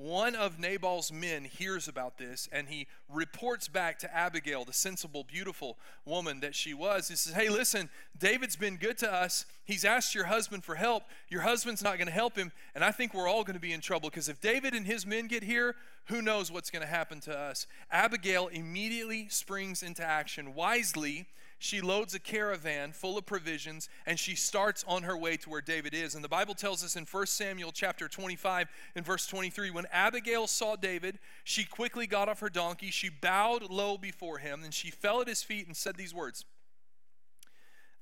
[0.00, 5.24] One of Nabal's men hears about this and he reports back to Abigail, the sensible,
[5.24, 5.76] beautiful
[6.06, 7.08] woman that she was.
[7.08, 9.44] He says, Hey, listen, David's been good to us.
[9.62, 11.02] He's asked your husband for help.
[11.28, 12.50] Your husband's not going to help him.
[12.74, 15.04] And I think we're all going to be in trouble because if David and his
[15.04, 15.76] men get here,
[16.06, 17.66] who knows what's going to happen to us?
[17.90, 20.54] Abigail immediately springs into action.
[20.54, 21.26] Wisely,
[21.62, 25.60] she loads a caravan full of provisions and she starts on her way to where
[25.60, 26.14] David is.
[26.14, 30.46] And the Bible tells us in 1 Samuel chapter 25 and verse 23 when Abigail
[30.46, 34.90] saw David, she quickly got off her donkey, she bowed low before him, and she
[34.90, 36.46] fell at his feet and said these words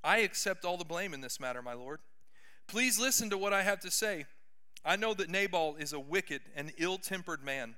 [0.05, 1.99] I accept all the blame in this matter, my lord.
[2.69, 4.27] Please listen to what I have to say.
[4.85, 7.75] I know that Nabal is a wicked and ill tempered man.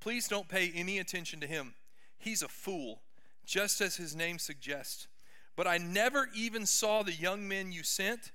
[0.00, 1.74] Please don't pay any attention to him.
[2.18, 3.02] He's a fool,
[3.50, 5.08] just as his name suggests.
[5.56, 8.30] But I never even saw the young men you sent.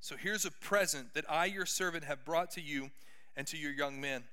[0.00, 2.90] So here's a present that I, your servant, have brought to you
[3.36, 4.24] and to your young men.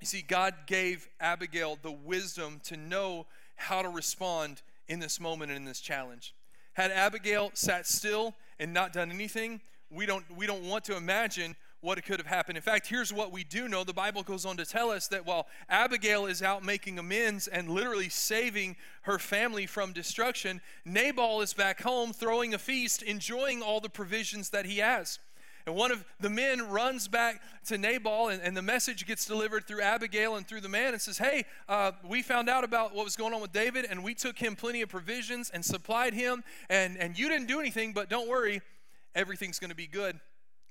[0.00, 5.50] You see, God gave Abigail the wisdom to know how to respond in this moment
[5.50, 6.36] and in this challenge.
[6.74, 11.56] Had Abigail sat still and not done anything, we don't, we don't want to imagine
[11.80, 12.56] what could have happened.
[12.56, 13.84] In fact, here's what we do know.
[13.84, 17.68] The Bible goes on to tell us that while Abigail is out making amends and
[17.68, 23.80] literally saving her family from destruction, Nabal is back home throwing a feast, enjoying all
[23.80, 25.20] the provisions that he has.
[25.66, 29.66] And one of the men runs back to Nabal, and, and the message gets delivered
[29.66, 33.04] through Abigail and through the man and says, Hey, uh, we found out about what
[33.04, 36.42] was going on with David, and we took him plenty of provisions and supplied him,
[36.70, 38.62] and, and you didn't do anything, but don't worry,
[39.14, 40.18] everything's going to be good.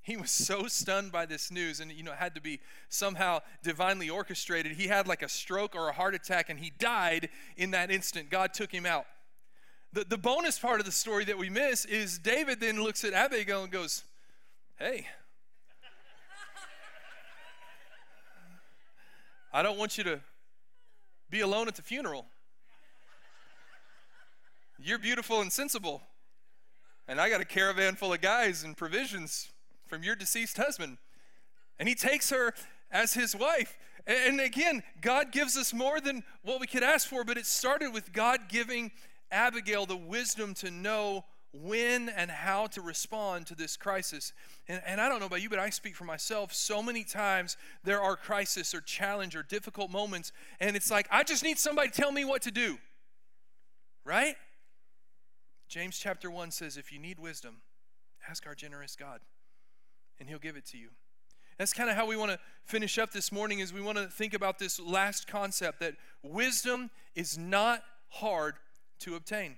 [0.08, 3.42] He was so stunned by this news, and you know, it had to be somehow
[3.62, 4.72] divinely orchestrated.
[4.72, 7.28] He had like a stroke or a heart attack, and he died
[7.58, 8.30] in that instant.
[8.30, 9.06] God took him out.
[9.92, 13.12] The, the bonus part of the story that we miss is David then looks at
[13.12, 14.06] Abigail and goes,
[14.80, 15.08] Hey,
[19.52, 20.22] I don't want you to
[21.30, 22.28] be alone at the funeral.
[24.80, 26.02] You're beautiful and sensible,
[27.10, 29.50] and I got a caravan full of guys and provisions
[29.88, 30.98] from your deceased husband.
[31.80, 32.54] And he takes her
[32.92, 33.78] as his wife.
[34.06, 37.94] And again, God gives us more than what we could ask for, but it started
[37.94, 38.92] with God giving
[39.32, 44.32] Abigail the wisdom to know when and how to respond to this crisis.
[44.68, 46.54] And, and, I don't know about you, but I speak for myself.
[46.54, 51.24] So many times there are crisis or challenge or difficult moments, and it's like, I
[51.24, 52.78] just need somebody to tell me what to do.
[54.06, 54.36] Right?
[55.68, 57.58] James chapter 1 says, if you need wisdom,
[58.30, 59.20] ask our generous God
[60.20, 60.90] and he'll give it to you.
[61.58, 64.08] That's kind of how we want to finish up this morning is we want to
[64.08, 68.56] think about this last concept that wisdom is not hard
[69.00, 69.58] to obtain.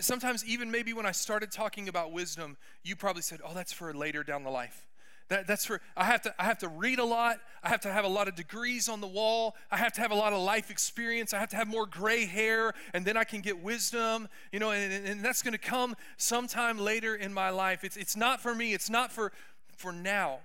[0.00, 3.92] Sometimes even maybe when I started talking about wisdom, you probably said, "Oh, that's for
[3.92, 4.86] later down the life."
[5.28, 7.38] That, that's for I have to I have to read a lot.
[7.62, 9.56] I have to have a lot of degrees on the wall.
[9.70, 11.32] I have to have a lot of life experience.
[11.32, 14.28] I have to have more gray hair, and then I can get wisdom.
[14.52, 17.84] You know, and, and that's going to come sometime later in my life.
[17.84, 18.74] It's it's not for me.
[18.74, 19.32] It's not for
[19.76, 20.40] for now.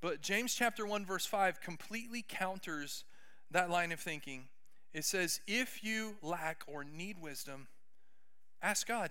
[0.00, 3.04] But James chapter one verse five completely counters
[3.50, 4.44] that line of thinking.
[4.94, 7.68] It says, "If you lack or need wisdom,
[8.62, 9.10] ask God."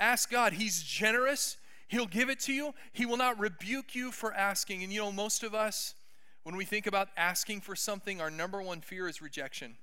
[0.00, 0.52] Ask God.
[0.52, 1.56] He's generous.
[1.88, 2.74] He'll give it to you.
[2.92, 4.82] He will not rebuke you for asking.
[4.82, 5.94] And you know, most of us,
[6.42, 9.76] when we think about asking for something, our number one fear is rejection.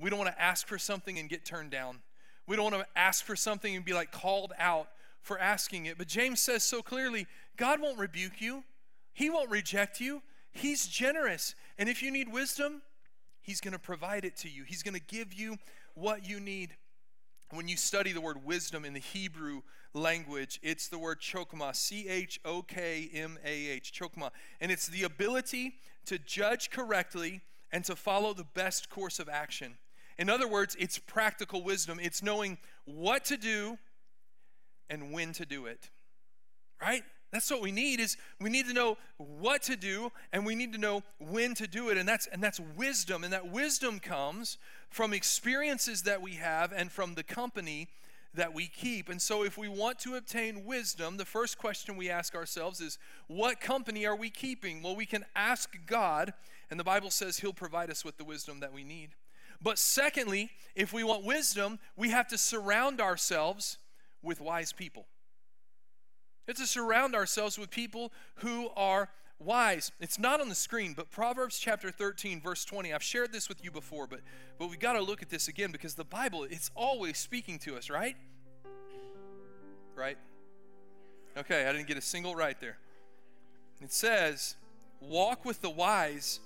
[0.00, 2.00] We don't want to ask for something and get turned down.
[2.48, 4.88] We don't want to ask for something and be like called out
[5.20, 5.96] for asking it.
[5.96, 8.64] But James says so clearly God won't rebuke you,
[9.12, 10.22] He won't reject you.
[10.50, 11.54] He's generous.
[11.78, 12.82] And if you need wisdom,
[13.40, 15.56] He's going to provide it to you, He's going to give you
[15.94, 16.74] what you need.
[17.52, 19.60] When you study the word wisdom in the Hebrew
[19.92, 24.30] language, it's the word chokmah, C H O K M A H, chokmah.
[24.58, 25.74] And it's the ability
[26.06, 29.76] to judge correctly and to follow the best course of action.
[30.16, 31.98] In other words, it's practical wisdom.
[32.00, 33.76] It's knowing what to do
[34.88, 35.90] and when to do it.
[36.80, 37.02] Right?
[37.32, 40.74] That's what we need is we need to know what to do and we need
[40.74, 44.58] to know when to do it and that's and that's wisdom and that wisdom comes
[44.90, 47.88] from experiences that we have and from the company
[48.34, 49.08] that we keep.
[49.08, 52.98] And so if we want to obtain wisdom, the first question we ask ourselves is
[53.28, 54.82] what company are we keeping?
[54.82, 56.34] Well, we can ask God
[56.70, 59.10] and the Bible says he'll provide us with the wisdom that we need.
[59.62, 63.78] But secondly, if we want wisdom, we have to surround ourselves
[64.22, 65.06] with wise people.
[66.46, 69.92] It's to surround ourselves with people who are wise.
[70.00, 72.92] It's not on the screen, but Proverbs chapter 13, verse 20.
[72.92, 74.20] I've shared this with you before, but,
[74.58, 77.76] but we've got to look at this again because the Bible, it's always speaking to
[77.76, 78.16] us, right?
[79.94, 80.18] Right?
[81.36, 82.78] Okay, I didn't get a single right there.
[83.80, 84.56] It says,
[85.00, 86.40] Walk with the wise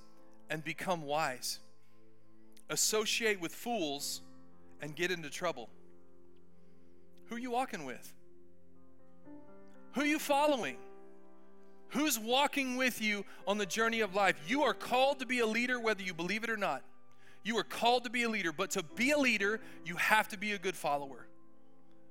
[0.49, 1.59] and become wise.
[2.71, 4.23] Associate with fools
[4.81, 5.69] and get into trouble.
[7.27, 8.13] Who are you walking with?
[9.97, 10.77] Who are you following?
[11.89, 14.39] Who's walking with you on the journey of life?
[14.47, 16.83] You are called to be a leader whether you believe it or not.
[17.43, 20.39] You are called to be a leader, but to be a leader, you have to
[20.39, 21.27] be a good follower.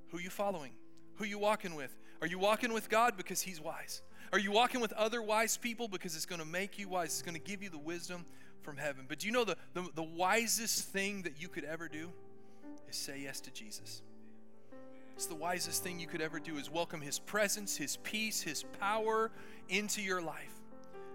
[0.09, 0.71] Who are you following?
[1.17, 1.95] Who are you walking with?
[2.21, 4.01] Are you walking with God because He's wise?
[4.33, 7.09] Are you walking with other wise people because it's going to make you wise?
[7.09, 8.25] It's going to give you the wisdom
[8.63, 9.05] from heaven.
[9.07, 12.09] But do you know the, the, the wisest thing that you could ever do
[12.89, 14.01] is say yes to Jesus?
[15.15, 18.63] It's the wisest thing you could ever do is welcome his presence, his peace, his
[18.81, 19.31] power
[19.69, 20.51] into your life.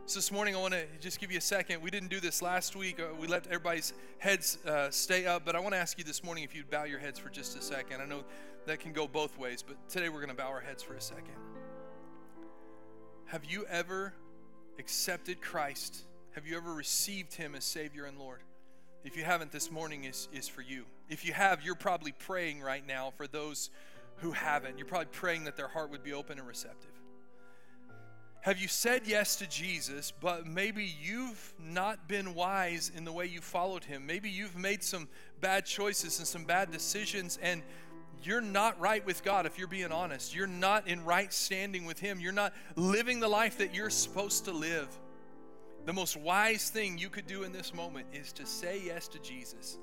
[0.07, 1.83] So this morning, I want to just give you a second.
[1.83, 2.99] We didn't do this last week.
[2.99, 6.25] Uh, we let everybody's heads uh, stay up, but I want to ask you this
[6.25, 8.01] morning if you'd bow your heads for just a second.
[8.01, 8.25] I know
[8.65, 11.01] that can go both ways, but today we're going to bow our heads for a
[11.01, 11.35] second.
[13.27, 14.15] Have you ever
[14.79, 16.05] accepted Christ?
[16.33, 18.41] Have you ever received him as Savior and Lord?
[19.05, 20.85] If you haven't, this morning is, is for you.
[21.09, 23.71] If you have, you're probably praying right now for those
[24.21, 24.79] who haven't.
[24.79, 26.91] You're probably praying that their heart would be open and receptive.
[28.43, 33.27] Have you said yes to Jesus, but maybe you've not been wise in the way
[33.27, 34.07] you followed him?
[34.07, 35.09] Maybe you've made some
[35.43, 37.63] bad choices and some bad decisions, and
[38.23, 40.35] you're not right with God if you're being honest.
[40.35, 42.21] You're not in right standing with Him.
[42.21, 44.89] You're not living the life that you're supposed to live.
[45.87, 49.19] The most wise thing you could do in this moment is to say yes to
[49.21, 49.79] Jesus.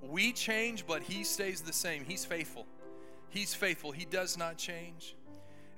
[0.00, 2.04] We change, but He stays the same.
[2.04, 2.66] He's faithful.
[3.32, 3.92] He's faithful.
[3.92, 5.16] He does not change.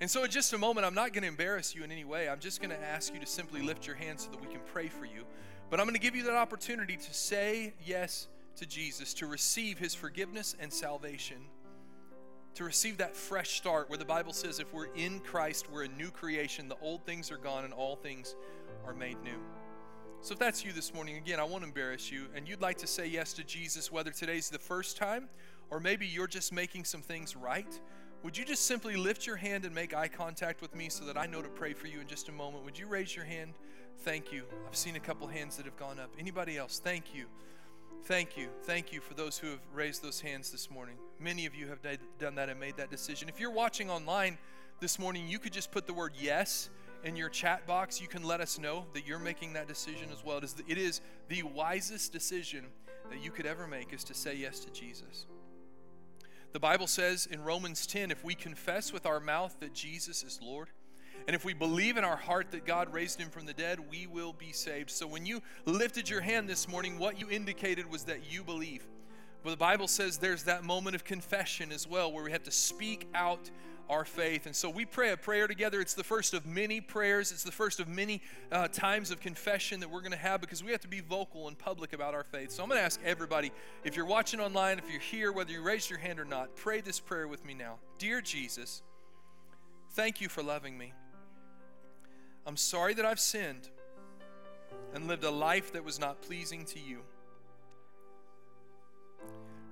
[0.00, 2.28] And so, in just a moment, I'm not going to embarrass you in any way.
[2.28, 4.60] I'm just going to ask you to simply lift your hand so that we can
[4.72, 5.24] pray for you.
[5.70, 8.26] But I'm going to give you that opportunity to say yes
[8.56, 11.36] to Jesus, to receive His forgiveness and salvation,
[12.56, 15.88] to receive that fresh start where the Bible says if we're in Christ, we're a
[15.88, 16.68] new creation.
[16.68, 18.34] The old things are gone and all things
[18.84, 19.38] are made new.
[20.22, 22.86] So, if that's you this morning, again, I won't embarrass you, and you'd like to
[22.88, 25.28] say yes to Jesus, whether today's the first time
[25.70, 27.80] or maybe you're just making some things right,
[28.22, 31.18] would you just simply lift your hand and make eye contact with me so that
[31.18, 32.64] I know to pray for you in just a moment?
[32.64, 33.52] Would you raise your hand?
[33.98, 34.44] Thank you.
[34.66, 36.10] I've seen a couple hands that have gone up.
[36.18, 36.78] Anybody else?
[36.82, 37.26] Thank you.
[38.04, 38.48] Thank you.
[38.62, 40.96] Thank you for those who have raised those hands this morning.
[41.18, 41.80] Many of you have
[42.18, 43.28] done that and made that decision.
[43.28, 44.38] If you're watching online
[44.80, 46.70] this morning, you could just put the word yes
[47.04, 48.00] in your chat box.
[48.00, 50.38] You can let us know that you're making that decision as well.
[50.38, 52.64] It is the, it is the wisest decision
[53.10, 55.26] that you could ever make is to say yes to Jesus.
[56.54, 60.38] The Bible says in Romans 10 if we confess with our mouth that Jesus is
[60.40, 60.68] Lord,
[61.26, 64.06] and if we believe in our heart that God raised him from the dead, we
[64.06, 64.92] will be saved.
[64.92, 68.86] So when you lifted your hand this morning, what you indicated was that you believe.
[69.42, 72.52] But the Bible says there's that moment of confession as well where we have to
[72.52, 73.50] speak out
[73.88, 74.46] our faith.
[74.46, 75.80] And so we pray a prayer together.
[75.80, 79.80] It's the first of many prayers, it's the first of many uh, times of confession
[79.80, 82.24] that we're going to have because we have to be vocal and public about our
[82.24, 82.50] faith.
[82.50, 83.52] So I'm going to ask everybody
[83.84, 86.80] if you're watching online, if you're here, whether you raised your hand or not, pray
[86.80, 87.78] this prayer with me now.
[87.98, 88.82] Dear Jesus,
[89.92, 90.92] thank you for loving me.
[92.46, 93.68] I'm sorry that I've sinned
[94.94, 97.00] and lived a life that was not pleasing to you.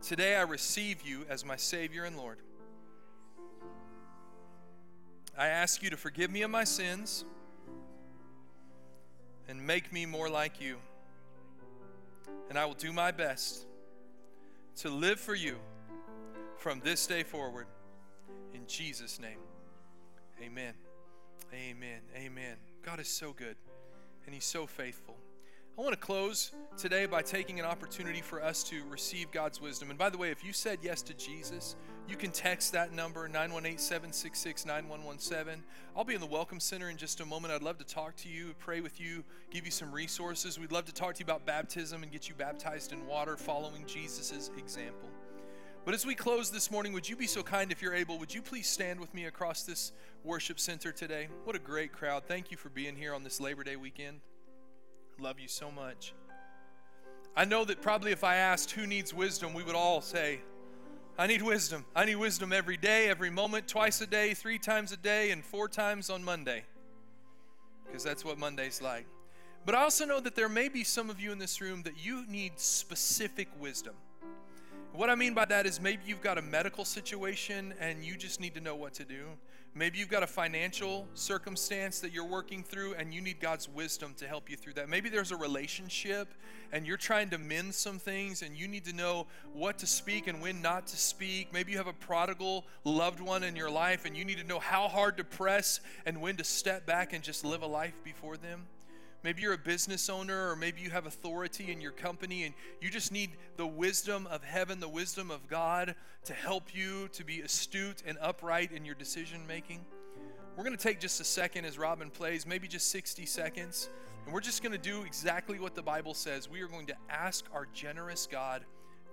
[0.03, 2.39] Today I receive you as my Savior and Lord.
[5.43, 7.25] I ask you to forgive me of my sins
[9.49, 10.77] and make me more like you.
[12.49, 13.67] And I will do my best
[14.77, 15.57] to live for you
[16.59, 17.67] from this day forward.
[18.55, 19.41] In Jesus' name,
[20.41, 20.75] amen.
[21.53, 22.03] Amen.
[22.17, 22.57] Amen.
[22.85, 23.57] God is so good
[24.27, 25.17] and He's so faithful.
[25.79, 29.89] I want to close today by taking an opportunity for us to receive God's wisdom.
[29.89, 33.27] And by the way, if you said yes to Jesus, you can text that number
[33.27, 35.65] 918 766 9117.
[35.97, 37.55] I'll be in the Welcome Center in just a moment.
[37.55, 40.61] I'd love to talk to you, pray with you, give you some resources.
[40.61, 43.87] We'd love to talk to you about baptism and get you baptized in water following
[43.87, 45.09] Jesus' example.
[45.87, 48.19] But as we close this morning, would you be so kind if you're able?
[48.19, 49.93] Would you please stand with me across this
[50.23, 51.29] worship center today?
[51.45, 52.25] What a great crowd.
[52.29, 54.21] Thank you for being here on this Labor Day weekend.
[55.19, 56.15] Love you so much.
[57.37, 60.41] I know that probably if I asked who needs wisdom, we would all say,
[61.19, 61.85] I need wisdom.
[61.95, 65.45] I need wisdom every day, every moment, twice a day, three times a day, and
[65.45, 66.65] four times on Monday.
[67.87, 69.07] Because that's what Monday's like.
[69.65, 72.05] But I also know that there may be some of you in this room that
[72.05, 73.95] you need specific wisdom.
[74.93, 78.41] What I mean by that is maybe you've got a medical situation and you just
[78.41, 79.25] need to know what to do.
[79.75, 84.13] Maybe you've got a financial circumstance that you're working through and you need God's wisdom
[84.19, 84.91] to help you through that.
[84.91, 86.35] Maybe there's a relationship
[86.73, 90.27] and you're trying to mend some things and you need to know what to speak
[90.27, 91.55] and when not to speak.
[91.55, 94.59] Maybe you have a prodigal loved one in your life and you need to know
[94.59, 98.37] how hard to press and when to step back and just live a life before
[98.37, 98.67] them.
[99.23, 102.91] Maybe you're a business owner, or maybe you have authority in your company, and you
[102.91, 105.95] just need the wisdom of heaven, the wisdom of God
[106.25, 109.85] to help you to be astute and upright in your decision making.
[110.57, 113.89] We're going to take just a second as Robin plays, maybe just 60 seconds,
[114.25, 116.51] and we're just going to do exactly what the Bible says.
[116.51, 118.65] We are going to ask our generous God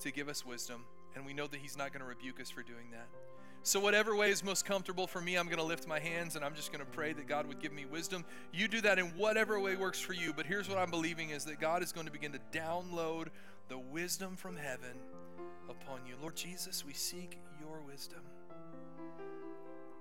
[0.02, 0.86] to give us wisdom,
[1.16, 3.08] and we know that He's not going to rebuke us for doing that.
[3.62, 6.46] So, whatever way is most comfortable for me, I'm going to lift my hands and
[6.46, 8.24] I'm just going to pray that God would give me wisdom.
[8.54, 10.34] You do that in whatever way works for you.
[10.34, 13.28] But here's what I'm believing is that God is going to begin to download
[13.68, 14.98] the wisdom from heaven
[15.70, 16.16] upon you.
[16.22, 18.22] Lord Jesus, we seek your wisdom.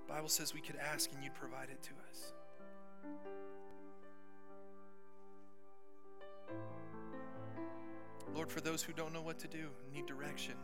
[0.07, 2.33] The Bible says we could ask and you'd provide it to us.
[8.33, 10.55] Lord, for those who don't know what to do, need direction,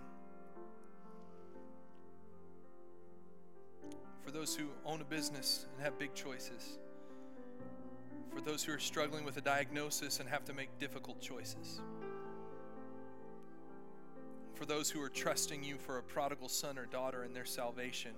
[4.25, 6.79] for those who own a business and have big choices,
[8.33, 11.79] for those who are struggling with a diagnosis and have to make difficult choices,
[14.55, 18.11] for those who are trusting you for a prodigal son or daughter in their salvation,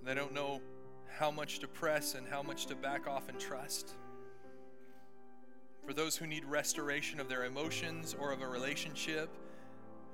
[0.00, 0.60] and they don't know
[1.06, 3.92] how much to press and how much to back off and trust.
[5.86, 9.28] For those who need restoration of their emotions or of a relationship,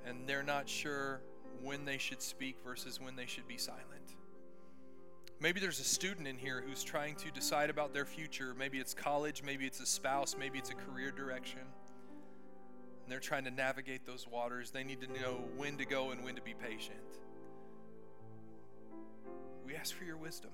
[0.05, 1.21] and they're not sure
[1.63, 4.15] when they should speak versus when they should be silent.
[5.41, 8.53] Maybe there's a student in here who's trying to decide about their future.
[8.55, 11.61] Maybe it's college, maybe it's a spouse, maybe it's a career direction.
[13.03, 14.69] And they're trying to navigate those waters.
[14.69, 16.99] They need to know when to go and when to be patient.
[19.65, 20.51] We ask for your wisdom.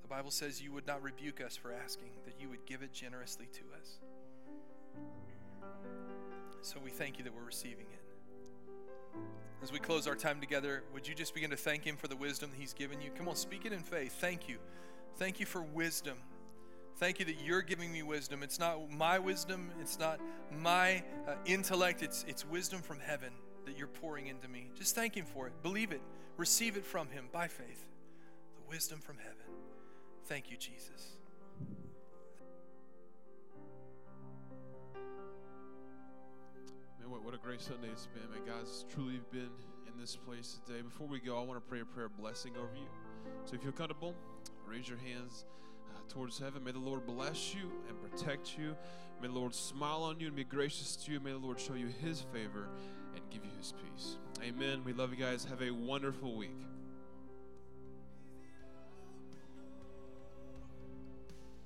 [0.00, 2.94] The Bible says you would not rebuke us for asking, that you would give it
[2.94, 3.98] generously to us.
[6.62, 7.99] So we thank you that we're receiving it.
[9.62, 12.16] As we close our time together, would you just begin to thank Him for the
[12.16, 13.10] wisdom He's given you?
[13.16, 14.12] Come on, speak it in faith.
[14.18, 14.58] Thank you.
[15.16, 16.16] Thank you for wisdom.
[16.96, 18.42] Thank you that you're giving me wisdom.
[18.42, 20.20] It's not my wisdom, it's not
[20.50, 23.32] my uh, intellect, it's, it's wisdom from heaven
[23.66, 24.70] that you're pouring into me.
[24.78, 25.52] Just thank Him for it.
[25.62, 26.00] Believe it.
[26.36, 27.84] Receive it from Him by faith.
[28.56, 29.36] The wisdom from heaven.
[30.24, 31.16] Thank you, Jesus.
[37.10, 38.30] What, what a great Sunday it's been.
[38.30, 39.50] Man, God's truly been
[39.86, 40.80] in this place today.
[40.80, 42.86] Before we go, I want to pray a prayer of blessing over you.
[43.44, 44.14] So if you're comfortable,
[44.66, 45.44] raise your hands
[45.90, 46.62] uh, towards heaven.
[46.62, 48.76] May the Lord bless you and protect you.
[49.20, 51.18] May the Lord smile on you and be gracious to you.
[51.20, 52.68] May the Lord show you his favor
[53.14, 54.16] and give you his peace.
[54.42, 54.82] Amen.
[54.84, 55.44] We love you guys.
[55.44, 56.69] Have a wonderful week.